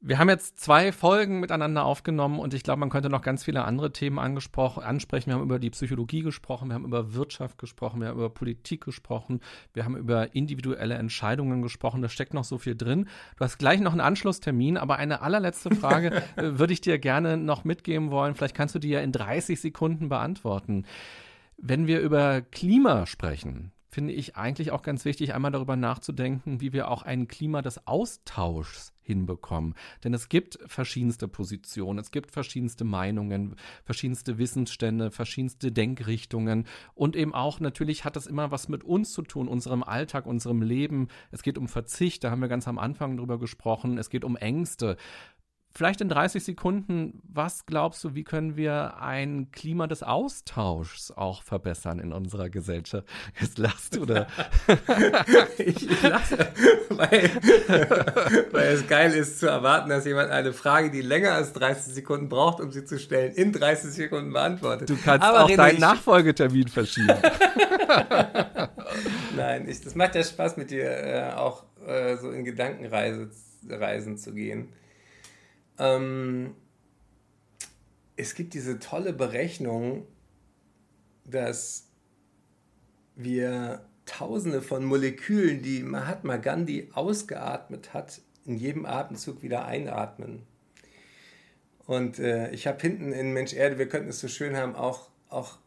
Wir 0.00 0.20
haben 0.20 0.28
jetzt 0.28 0.60
zwei 0.60 0.92
Folgen 0.92 1.40
miteinander 1.40 1.84
aufgenommen 1.84 2.38
und 2.38 2.54
ich 2.54 2.62
glaube, 2.62 2.78
man 2.78 2.88
könnte 2.88 3.10
noch 3.10 3.20
ganz 3.20 3.42
viele 3.42 3.64
andere 3.64 3.90
Themen 3.90 4.20
ansprechen. 4.20 5.26
Wir 5.26 5.34
haben 5.34 5.42
über 5.42 5.58
die 5.58 5.70
Psychologie 5.70 6.22
gesprochen, 6.22 6.68
wir 6.68 6.74
haben 6.74 6.84
über 6.84 7.14
Wirtschaft 7.14 7.58
gesprochen, 7.58 8.00
wir 8.00 8.08
haben 8.08 8.16
über 8.16 8.30
Politik 8.30 8.84
gesprochen, 8.84 9.40
wir 9.74 9.84
haben 9.84 9.96
über 9.96 10.36
individuelle 10.36 10.94
Entscheidungen 10.94 11.62
gesprochen. 11.62 12.00
Da 12.00 12.08
steckt 12.08 12.32
noch 12.32 12.44
so 12.44 12.58
viel 12.58 12.76
drin. 12.76 13.08
Du 13.38 13.44
hast 13.44 13.58
gleich 13.58 13.80
noch 13.80 13.90
einen 13.90 14.00
Anschlusstermin, 14.00 14.76
aber 14.76 14.98
eine 14.98 15.20
allerletzte 15.20 15.74
Frage 15.74 16.22
äh, 16.36 16.58
würde 16.58 16.74
ich 16.74 16.80
dir 16.80 17.00
gerne 17.00 17.36
noch 17.36 17.64
mitgeben 17.64 18.12
wollen. 18.12 18.36
Vielleicht 18.36 18.54
kannst 18.54 18.76
du 18.76 18.78
die 18.78 18.90
ja 18.90 19.00
in 19.00 19.10
30 19.10 19.60
Sekunden 19.60 20.08
beantworten. 20.08 20.86
Wenn 21.56 21.88
wir 21.88 21.98
über 22.00 22.40
Klima 22.40 23.04
sprechen, 23.06 23.72
finde 23.88 24.12
ich 24.12 24.36
eigentlich 24.36 24.70
auch 24.70 24.82
ganz 24.82 25.04
wichtig, 25.04 25.34
einmal 25.34 25.50
darüber 25.50 25.76
nachzudenken, 25.76 26.60
wie 26.60 26.72
wir 26.72 26.88
auch 26.88 27.02
ein 27.02 27.26
Klima 27.26 27.62
des 27.62 27.86
Austauschs 27.86 28.92
hinbekommen. 29.00 29.74
Denn 30.04 30.12
es 30.12 30.28
gibt 30.28 30.58
verschiedenste 30.66 31.28
Positionen, 31.28 31.98
es 31.98 32.10
gibt 32.10 32.30
verschiedenste 32.30 32.84
Meinungen, 32.84 33.56
verschiedenste 33.84 34.36
Wissensstände, 34.36 35.10
verschiedenste 35.10 35.72
Denkrichtungen 35.72 36.66
und 36.94 37.16
eben 37.16 37.34
auch 37.34 37.58
natürlich 37.60 38.04
hat 38.04 38.16
das 38.16 38.26
immer 38.26 38.50
was 38.50 38.68
mit 38.68 38.84
uns 38.84 39.12
zu 39.12 39.22
tun, 39.22 39.48
unserem 39.48 39.82
Alltag, 39.82 40.26
unserem 40.26 40.60
Leben. 40.60 41.08
Es 41.30 41.42
geht 41.42 41.56
um 41.56 41.68
Verzicht, 41.68 42.22
da 42.22 42.30
haben 42.30 42.42
wir 42.42 42.48
ganz 42.48 42.68
am 42.68 42.78
Anfang 42.78 43.16
drüber 43.16 43.38
gesprochen. 43.38 43.96
Es 43.96 44.10
geht 44.10 44.24
um 44.24 44.36
Ängste. 44.36 44.98
Vielleicht 45.74 46.00
in 46.00 46.08
30 46.08 46.42
Sekunden, 46.42 47.20
was 47.22 47.64
glaubst 47.66 48.02
du, 48.02 48.14
wie 48.14 48.24
können 48.24 48.56
wir 48.56 49.00
ein 49.00 49.52
Klima 49.52 49.86
des 49.86 50.02
Austauschs 50.02 51.12
auch 51.12 51.42
verbessern 51.42 52.00
in 52.00 52.12
unserer 52.12 52.48
Gesellschaft? 52.48 53.06
Jetzt 53.40 53.58
lachst 53.58 53.94
du, 53.94 54.02
oder? 54.02 54.26
ich, 55.58 55.88
ich 55.88 56.02
lache, 56.02 56.48
weil, 56.88 57.30
weil 58.50 58.66
es 58.68 58.88
geil 58.88 59.12
ist 59.12 59.38
zu 59.38 59.46
erwarten, 59.46 59.90
dass 59.90 60.04
jemand 60.04 60.30
eine 60.30 60.52
Frage, 60.52 60.90
die 60.90 61.02
länger 61.02 61.32
als 61.32 61.52
30 61.52 61.94
Sekunden 61.94 62.28
braucht, 62.28 62.60
um 62.60 62.72
sie 62.72 62.84
zu 62.84 62.98
stellen, 62.98 63.32
in 63.34 63.52
30 63.52 63.90
Sekunden 63.90 64.32
beantwortet. 64.32 64.90
Du 64.90 64.96
kannst 64.96 65.24
Aber 65.24 65.44
auch 65.44 65.50
René, 65.50 65.56
deinen 65.56 65.80
Nachfolgetermin 65.80 66.66
verschieben. 66.66 67.06
Nein, 69.36 69.68
ich, 69.68 69.80
das 69.82 69.94
macht 69.94 70.14
ja 70.14 70.24
Spaß 70.24 70.56
mit 70.56 70.70
dir, 70.70 70.90
äh, 70.90 71.32
auch 71.34 71.62
äh, 71.86 72.16
so 72.16 72.30
in 72.30 72.44
Gedankenreisen 72.44 74.16
zu 74.16 74.34
gehen. 74.34 74.72
Ähm, 75.78 76.54
es 78.16 78.34
gibt 78.34 78.54
diese 78.54 78.78
tolle 78.78 79.12
Berechnung, 79.12 80.06
dass 81.24 81.88
wir 83.14 83.84
Tausende 84.06 84.62
von 84.62 84.84
Molekülen, 84.84 85.60
die 85.60 85.82
Mahatma 85.82 86.38
Gandhi 86.38 86.88
ausgeatmet 86.94 87.92
hat, 87.92 88.22
in 88.46 88.56
jedem 88.56 88.86
Atemzug 88.86 89.42
wieder 89.42 89.66
einatmen. 89.66 90.46
Und 91.84 92.18
äh, 92.18 92.50
ich 92.50 92.66
habe 92.66 92.80
hinten 92.80 93.12
in 93.12 93.32
Mensch 93.32 93.52
Erde, 93.52 93.78
wir 93.78 93.88
könnten 93.88 94.08
es 94.08 94.20
so 94.20 94.28
schön 94.28 94.56
haben, 94.56 94.74
auch, 94.74 95.10
auch 95.28 95.58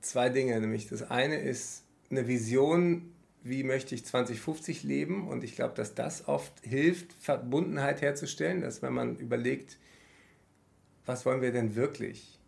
zwei 0.00 0.28
Dinge. 0.28 0.60
Nämlich 0.60 0.88
das 0.88 1.10
eine 1.10 1.40
ist 1.40 1.82
eine 2.10 2.28
Vision 2.28 3.13
wie 3.44 3.62
möchte 3.62 3.94
ich 3.94 4.04
2050 4.04 4.82
leben. 4.82 5.28
Und 5.28 5.44
ich 5.44 5.54
glaube, 5.54 5.74
dass 5.74 5.94
das 5.94 6.26
oft 6.26 6.52
hilft, 6.62 7.12
Verbundenheit 7.12 8.02
herzustellen, 8.02 8.60
dass 8.60 8.82
wenn 8.82 8.92
man 8.92 9.16
überlegt, 9.16 9.78
was 11.06 11.24
wollen 11.24 11.42
wir 11.42 11.52
denn 11.52 11.76
wirklich? 11.76 12.40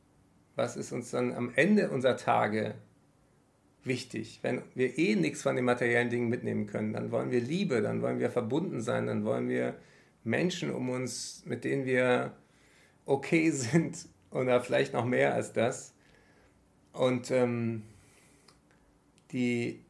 Was 0.56 0.76
ist 0.76 0.90
uns 0.90 1.10
dann 1.10 1.32
am 1.32 1.52
Ende 1.54 1.90
unserer 1.90 2.16
Tage 2.16 2.74
wichtig. 3.86 4.40
Wenn 4.42 4.62
wir 4.74 4.98
eh 4.98 5.14
nichts 5.14 5.42
von 5.42 5.56
den 5.56 5.64
materiellen 5.64 6.10
Dingen 6.10 6.28
mitnehmen 6.28 6.66
können, 6.66 6.92
dann 6.92 7.10
wollen 7.10 7.30
wir 7.30 7.40
Liebe, 7.40 7.80
dann 7.80 8.02
wollen 8.02 8.18
wir 8.18 8.30
verbunden 8.30 8.80
sein, 8.80 9.06
dann 9.06 9.24
wollen 9.24 9.48
wir 9.48 9.74
Menschen 10.24 10.70
um 10.70 10.90
uns, 10.90 11.42
mit 11.46 11.64
denen 11.64 11.86
wir 11.86 12.32
okay 13.04 13.50
sind 13.52 14.08
oder 14.30 14.60
vielleicht 14.60 14.92
noch 14.92 15.04
mehr 15.04 15.34
als 15.34 15.52
das. 15.52 15.94
Und 16.92 17.30
ähm, 17.30 17.82
die, 19.32 19.84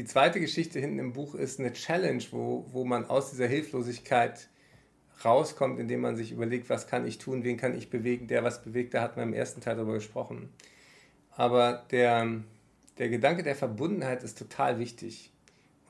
die 0.00 0.06
zweite 0.06 0.40
Geschichte 0.40 0.80
hinten 0.80 0.98
im 0.98 1.12
Buch 1.12 1.34
ist 1.34 1.60
eine 1.60 1.74
Challenge, 1.74 2.24
wo, 2.30 2.64
wo 2.72 2.86
man 2.86 3.04
aus 3.04 3.32
dieser 3.32 3.46
Hilflosigkeit 3.46 4.48
rauskommt, 5.26 5.78
indem 5.78 6.00
man 6.00 6.16
sich 6.16 6.32
überlegt, 6.32 6.70
was 6.70 6.86
kann 6.86 7.06
ich 7.06 7.18
tun, 7.18 7.44
wen 7.44 7.58
kann 7.58 7.76
ich 7.76 7.90
bewegen, 7.90 8.26
der 8.26 8.42
was 8.42 8.62
bewegt, 8.62 8.94
da 8.94 9.02
hatten 9.02 9.16
wir 9.16 9.24
im 9.24 9.34
ersten 9.34 9.60
Teil 9.60 9.76
darüber 9.76 9.92
gesprochen. 9.92 10.48
Aber 11.32 11.84
der, 11.90 12.40
der 12.96 13.10
Gedanke 13.10 13.42
der 13.42 13.54
Verbundenheit 13.54 14.22
ist 14.22 14.38
total 14.38 14.78
wichtig. 14.78 15.34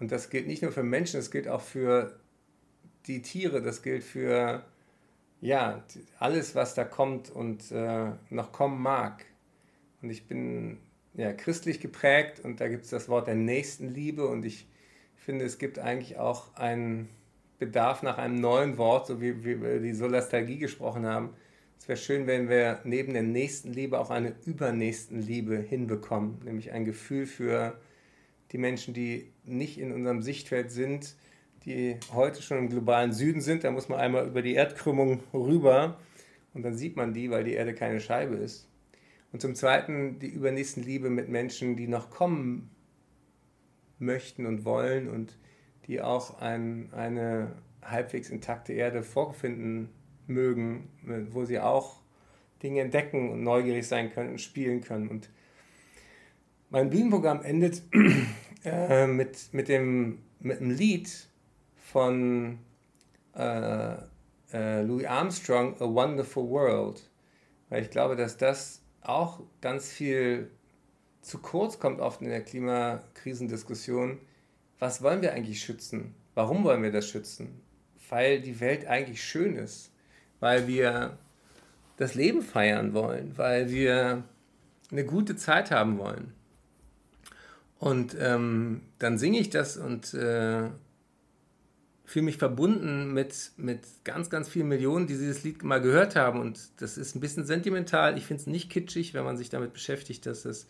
Und 0.00 0.10
das 0.10 0.28
gilt 0.28 0.48
nicht 0.48 0.62
nur 0.62 0.72
für 0.72 0.82
Menschen, 0.82 1.20
das 1.20 1.30
gilt 1.30 1.46
auch 1.46 1.62
für 1.62 2.18
die 3.06 3.22
Tiere, 3.22 3.62
das 3.62 3.80
gilt 3.80 4.02
für 4.02 4.64
ja, 5.40 5.84
alles, 6.18 6.56
was 6.56 6.74
da 6.74 6.82
kommt 6.82 7.30
und 7.30 7.70
äh, 7.70 8.10
noch 8.30 8.50
kommen 8.50 8.82
mag. 8.82 9.24
Und 10.02 10.10
ich 10.10 10.26
bin 10.26 10.78
ja, 11.14 11.32
christlich 11.32 11.80
geprägt 11.80 12.40
und 12.40 12.60
da 12.60 12.68
gibt 12.68 12.84
es 12.84 12.90
das 12.90 13.08
Wort 13.08 13.26
der 13.26 13.34
Nächstenliebe 13.34 14.26
und 14.26 14.44
ich 14.44 14.66
finde, 15.16 15.44
es 15.44 15.58
gibt 15.58 15.78
eigentlich 15.78 16.18
auch 16.18 16.54
einen 16.56 17.08
Bedarf 17.58 18.02
nach 18.02 18.18
einem 18.18 18.40
neuen 18.40 18.78
Wort, 18.78 19.06
so 19.06 19.20
wie, 19.20 19.44
wie 19.44 19.60
wir 19.60 19.80
die 19.80 19.92
Solastalgie 19.92 20.58
gesprochen 20.58 21.04
haben. 21.06 21.34
Es 21.78 21.88
wäre 21.88 21.98
schön, 21.98 22.26
wenn 22.26 22.48
wir 22.48 22.80
neben 22.84 23.12
der 23.12 23.22
Nächstenliebe 23.22 23.98
auch 23.98 24.10
eine 24.10 24.34
Übernächstenliebe 24.44 25.58
hinbekommen, 25.58 26.38
nämlich 26.44 26.72
ein 26.72 26.84
Gefühl 26.84 27.26
für 27.26 27.78
die 28.52 28.58
Menschen, 28.58 28.94
die 28.94 29.32
nicht 29.44 29.78
in 29.78 29.92
unserem 29.92 30.22
Sichtfeld 30.22 30.70
sind, 30.70 31.16
die 31.64 31.96
heute 32.12 32.42
schon 32.42 32.58
im 32.58 32.68
globalen 32.68 33.12
Süden 33.12 33.40
sind. 33.40 33.64
Da 33.64 33.70
muss 33.70 33.88
man 33.88 34.00
einmal 34.00 34.26
über 34.26 34.42
die 34.42 34.54
Erdkrümmung 34.54 35.22
rüber 35.32 35.98
und 36.54 36.62
dann 36.62 36.74
sieht 36.74 36.96
man 36.96 37.12
die, 37.12 37.30
weil 37.30 37.44
die 37.44 37.52
Erde 37.52 37.74
keine 37.74 38.00
Scheibe 38.00 38.36
ist. 38.36 38.69
Und 39.32 39.40
zum 39.40 39.54
Zweiten 39.54 40.18
die 40.18 40.28
Übernächstenliebe 40.28 41.10
mit 41.10 41.28
Menschen, 41.28 41.76
die 41.76 41.86
noch 41.86 42.10
kommen 42.10 42.70
möchten 43.98 44.46
und 44.46 44.64
wollen 44.64 45.08
und 45.08 45.36
die 45.86 46.00
auch 46.00 46.40
ein, 46.40 46.92
eine 46.92 47.52
halbwegs 47.82 48.30
intakte 48.30 48.72
Erde 48.72 49.02
vorfinden 49.02 49.88
mögen, 50.26 50.88
wo 51.30 51.44
sie 51.44 51.60
auch 51.60 52.00
Dinge 52.62 52.80
entdecken 52.80 53.30
und 53.30 53.42
neugierig 53.42 53.86
sein 53.86 54.12
können 54.12 54.30
und 54.30 54.40
spielen 54.40 54.80
können. 54.80 55.08
Und 55.08 55.30
mein 56.70 56.90
Bühnenprogramm 56.90 57.42
endet 57.42 57.82
äh, 58.64 59.06
mit, 59.06 59.52
mit, 59.52 59.68
dem, 59.68 60.18
mit 60.40 60.60
einem 60.60 60.70
Lied 60.70 61.10
von 61.76 62.58
äh, 63.34 63.94
äh, 64.52 64.82
Louis 64.82 65.06
Armstrong, 65.06 65.74
A 65.80 65.84
Wonderful 65.84 66.48
World. 66.48 67.02
Weil 67.68 67.82
ich 67.82 67.90
glaube, 67.90 68.16
dass 68.16 68.36
das 68.36 68.79
auch 69.02 69.40
ganz 69.60 69.90
viel 69.90 70.50
zu 71.22 71.38
kurz 71.38 71.78
kommt 71.78 72.00
oft 72.00 72.22
in 72.22 72.28
der 72.28 72.42
Klimakrisendiskussion. 72.42 74.18
Was 74.78 75.02
wollen 75.02 75.22
wir 75.22 75.32
eigentlich 75.32 75.62
schützen? 75.62 76.14
Warum 76.34 76.64
wollen 76.64 76.82
wir 76.82 76.92
das 76.92 77.08
schützen? 77.08 77.60
Weil 78.08 78.40
die 78.40 78.60
Welt 78.60 78.86
eigentlich 78.86 79.22
schön 79.22 79.56
ist, 79.56 79.92
weil 80.40 80.66
wir 80.66 81.18
das 81.96 82.14
Leben 82.14 82.42
feiern 82.42 82.94
wollen, 82.94 83.36
weil 83.36 83.70
wir 83.70 84.24
eine 84.90 85.04
gute 85.04 85.36
Zeit 85.36 85.70
haben 85.70 85.98
wollen. 85.98 86.32
Und 87.78 88.16
ähm, 88.18 88.82
dann 88.98 89.18
singe 89.18 89.38
ich 89.38 89.50
das 89.50 89.76
und 89.76 90.12
äh, 90.14 90.68
fühle 92.10 92.24
mich 92.24 92.38
verbunden 92.38 93.14
mit, 93.14 93.52
mit 93.56 93.86
ganz, 94.02 94.30
ganz 94.30 94.48
vielen 94.48 94.66
Millionen, 94.66 95.06
die 95.06 95.14
dieses 95.14 95.44
Lied 95.44 95.62
mal 95.62 95.80
gehört 95.80 96.16
haben. 96.16 96.40
Und 96.40 96.58
das 96.78 96.98
ist 96.98 97.14
ein 97.14 97.20
bisschen 97.20 97.44
sentimental. 97.44 98.18
Ich 98.18 98.26
finde 98.26 98.40
es 98.40 98.46
nicht 98.48 98.68
kitschig, 98.68 99.14
wenn 99.14 99.22
man 99.22 99.36
sich 99.36 99.48
damit 99.48 99.72
beschäftigt, 99.72 100.26
dass 100.26 100.44
es 100.44 100.66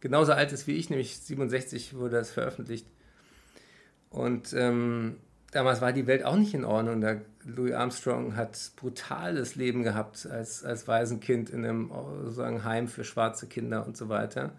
genauso 0.00 0.32
alt 0.32 0.52
ist 0.52 0.66
wie 0.66 0.76
ich, 0.76 0.88
nämlich 0.88 1.18
67 1.18 1.96
wurde 1.96 2.16
das 2.16 2.30
veröffentlicht. 2.30 2.86
Und 4.08 4.54
ähm, 4.54 5.16
damals 5.52 5.82
war 5.82 5.92
die 5.92 6.06
Welt 6.06 6.24
auch 6.24 6.36
nicht 6.36 6.54
in 6.54 6.64
Ordnung. 6.64 7.02
Da 7.02 7.20
Louis 7.44 7.74
Armstrong 7.74 8.34
hat 8.34 8.72
brutales 8.76 9.56
Leben 9.56 9.82
gehabt 9.82 10.26
als, 10.30 10.64
als 10.64 10.88
Waisenkind 10.88 11.50
in 11.50 11.62
einem 11.62 11.90
sozusagen 12.22 12.64
Heim 12.64 12.88
für 12.88 13.04
schwarze 13.04 13.48
Kinder 13.48 13.86
und 13.86 13.98
so 13.98 14.08
weiter. 14.08 14.52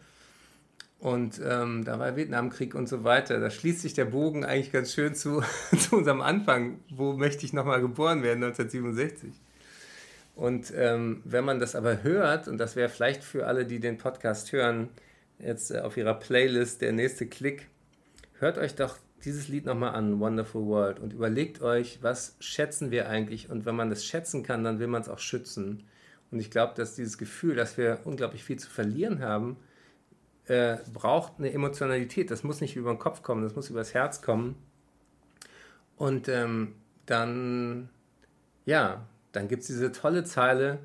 Und 1.02 1.42
ähm, 1.44 1.84
da 1.84 1.98
war 1.98 2.16
Vietnamkrieg 2.16 2.76
und 2.76 2.88
so 2.88 3.04
weiter. 3.04 3.40
Da 3.40 3.50
schließt 3.50 3.82
sich 3.82 3.96
der 3.96 4.06
Bogen 4.06 4.46
eigentlich 4.46 4.72
ganz 4.72 4.94
schön 4.94 5.16
zu, 5.16 5.42
zu 5.80 5.98
unserem 5.98 6.22
Anfang. 6.22 6.80
Wo 6.92 7.14
möchte 7.14 7.44
ich 7.44 7.54
nochmal 7.54 7.82
geboren 7.82 8.22
werden, 8.22 8.44
1967? 8.44 9.34
Und 10.36 10.72
ähm, 10.76 11.22
wenn 11.26 11.44
man 11.44 11.60
das 11.60 11.74
aber 11.74 12.04
hört, 12.04 12.48
und 12.48 12.60
das 12.60 12.76
wäre 12.76 12.88
vielleicht 12.88 13.24
für 13.24 13.48
alle, 13.48 13.66
die 13.66 13.80
den 13.80 13.98
Podcast 13.98 14.52
hören, 14.52 14.90
jetzt 15.40 15.72
äh, 15.72 15.80
auf 15.80 15.98
ihrer 15.98 16.14
Playlist 16.14 16.84
der 16.84 16.92
nächste 16.92 17.26
Klick, 17.26 17.68
hört 18.38 18.60
euch 18.60 18.76
doch 18.76 19.00
dieses 19.26 19.48
Lied 19.48 19.66
nochmal 19.66 19.96
an, 19.96 20.20
Wonderful 20.20 20.68
World, 20.68 21.00
und 21.00 21.14
überlegt 21.14 21.64
euch, 21.64 21.98
was 22.04 22.36
schätzen 22.40 22.92
wir 22.92 23.10
eigentlich? 23.10 23.50
Und 23.50 23.66
wenn 23.66 23.76
man 23.76 23.90
das 23.90 24.06
schätzen 24.06 24.44
kann, 24.44 24.64
dann 24.64 24.78
will 24.78 24.88
man 24.88 25.02
es 25.02 25.10
auch 25.10 25.20
schützen. 25.20 25.84
Und 26.30 26.40
ich 26.40 26.52
glaube, 26.52 26.74
dass 26.76 26.94
dieses 26.94 27.18
Gefühl, 27.18 27.56
dass 27.56 27.76
wir 27.76 28.02
unglaublich 28.04 28.44
viel 28.44 28.60
zu 28.60 28.70
verlieren 28.70 29.20
haben, 29.20 29.58
äh, 30.52 30.80
braucht 30.92 31.34
eine 31.38 31.54
Emotionalität. 31.54 32.30
Das 32.30 32.44
muss 32.44 32.60
nicht 32.60 32.76
über 32.76 32.94
den 32.94 33.00
Kopf 33.00 33.24
kommen, 33.24 33.42
das 33.42 33.56
muss 33.56 33.70
übers 33.70 33.94
Herz 33.94 34.22
kommen. 34.22 34.56
Und 35.96 36.28
ähm, 36.28 36.76
dann, 37.06 37.90
ja, 38.66 39.06
dann 39.32 39.48
gibt 39.48 39.62
es 39.62 39.68
diese 39.68 39.94
tolle 39.94 40.26
Zeile, 40.26 40.80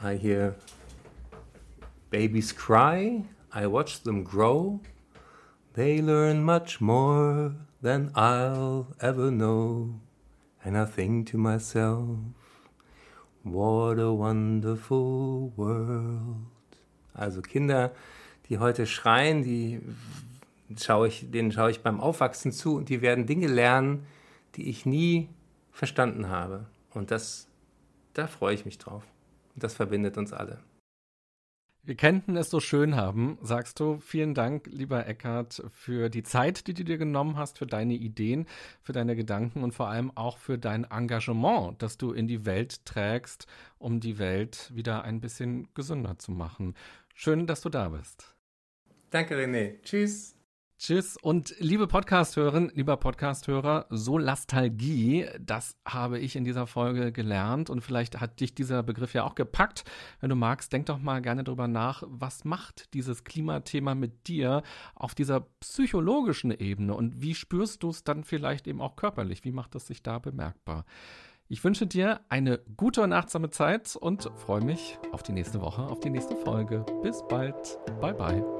I 0.00 0.16
hear 0.16 0.54
babies 2.10 2.54
cry, 2.54 3.24
I 3.52 3.66
watch 3.66 4.04
them 4.04 4.22
grow, 4.22 4.78
they 5.74 6.00
learn 6.00 6.44
much 6.44 6.80
more 6.80 7.56
than 7.82 8.12
I'll 8.14 8.94
ever 9.00 9.32
know. 9.32 9.98
And 10.62 10.76
I 10.76 10.84
think 10.84 11.28
to 11.32 11.38
myself, 11.38 12.18
what 13.42 13.98
a 13.98 14.12
wonderful 14.12 15.52
world. 15.56 16.57
Also 17.18 17.42
Kinder, 17.42 17.92
die 18.48 18.58
heute 18.58 18.86
schreien, 18.86 19.42
die 19.42 19.80
schaue 20.80 21.08
ich, 21.08 21.30
denen 21.30 21.52
schaue 21.52 21.70
ich 21.70 21.80
beim 21.80 22.00
Aufwachsen 22.00 22.52
zu 22.52 22.76
und 22.76 22.88
die 22.88 23.02
werden 23.02 23.26
Dinge 23.26 23.46
lernen, 23.46 24.06
die 24.56 24.68
ich 24.68 24.86
nie 24.86 25.28
verstanden 25.72 26.28
habe. 26.28 26.66
Und 26.94 27.10
das, 27.10 27.46
da 28.14 28.26
freue 28.26 28.54
ich 28.54 28.64
mich 28.64 28.78
drauf. 28.78 29.04
Und 29.54 29.62
das 29.62 29.74
verbindet 29.74 30.18
uns 30.18 30.32
alle. 30.32 30.58
Wir 31.88 31.94
könnten 31.94 32.36
es 32.36 32.50
so 32.50 32.60
schön 32.60 32.96
haben, 32.96 33.38
sagst 33.40 33.80
du. 33.80 33.98
Vielen 33.98 34.34
Dank, 34.34 34.66
lieber 34.66 35.06
Eckart, 35.06 35.62
für 35.70 36.10
die 36.10 36.22
Zeit, 36.22 36.66
die 36.66 36.74
du 36.74 36.84
dir 36.84 36.98
genommen 36.98 37.38
hast, 37.38 37.56
für 37.56 37.66
deine 37.66 37.94
Ideen, 37.94 38.46
für 38.82 38.92
deine 38.92 39.16
Gedanken 39.16 39.62
und 39.62 39.72
vor 39.72 39.88
allem 39.88 40.14
auch 40.14 40.36
für 40.36 40.58
dein 40.58 40.84
Engagement, 40.84 41.80
das 41.80 41.96
du 41.96 42.12
in 42.12 42.28
die 42.28 42.44
Welt 42.44 42.84
trägst, 42.84 43.46
um 43.78 44.00
die 44.00 44.18
Welt 44.18 44.70
wieder 44.74 45.02
ein 45.04 45.22
bisschen 45.22 45.68
gesünder 45.72 46.18
zu 46.18 46.30
machen. 46.30 46.74
Schön, 47.20 47.48
dass 47.48 47.62
du 47.62 47.68
da 47.68 47.88
bist. 47.88 48.36
Danke, 49.10 49.34
René. 49.34 49.82
Tschüss. 49.82 50.36
Tschüss 50.78 51.16
und 51.16 51.52
liebe 51.58 51.88
Podcasthörerin, 51.88 52.70
lieber 52.76 52.96
Podcasthörer, 52.96 53.86
Solastalgie, 53.90 55.26
das 55.40 55.76
habe 55.84 56.20
ich 56.20 56.36
in 56.36 56.44
dieser 56.44 56.68
Folge 56.68 57.10
gelernt 57.10 57.70
und 57.70 57.80
vielleicht 57.80 58.20
hat 58.20 58.38
dich 58.38 58.54
dieser 58.54 58.84
Begriff 58.84 59.14
ja 59.14 59.24
auch 59.24 59.34
gepackt. 59.34 59.82
Wenn 60.20 60.30
du 60.30 60.36
magst, 60.36 60.72
denk 60.72 60.86
doch 60.86 61.00
mal 61.00 61.20
gerne 61.20 61.42
drüber 61.42 61.66
nach, 61.66 62.04
was 62.06 62.44
macht 62.44 62.94
dieses 62.94 63.24
Klimathema 63.24 63.96
mit 63.96 64.28
dir 64.28 64.62
auf 64.94 65.16
dieser 65.16 65.40
psychologischen 65.58 66.52
Ebene 66.52 66.94
und 66.94 67.20
wie 67.20 67.34
spürst 67.34 67.82
du 67.82 67.90
es 67.90 68.04
dann 68.04 68.22
vielleicht 68.22 68.68
eben 68.68 68.80
auch 68.80 68.94
körperlich? 68.94 69.42
Wie 69.42 69.50
macht 69.50 69.74
es 69.74 69.88
sich 69.88 70.04
da 70.04 70.20
bemerkbar? 70.20 70.84
Ich 71.50 71.64
wünsche 71.64 71.86
dir 71.86 72.20
eine 72.28 72.58
gute 72.76 73.02
und 73.02 73.12
achtsame 73.14 73.50
Zeit 73.50 73.96
und 73.96 74.30
freue 74.36 74.60
mich 74.60 74.98
auf 75.12 75.22
die 75.22 75.32
nächste 75.32 75.62
Woche, 75.62 75.82
auf 75.82 76.00
die 76.00 76.10
nächste 76.10 76.36
Folge. 76.36 76.84
Bis 77.02 77.22
bald. 77.26 77.78
Bye 78.00 78.12
bye. 78.12 78.57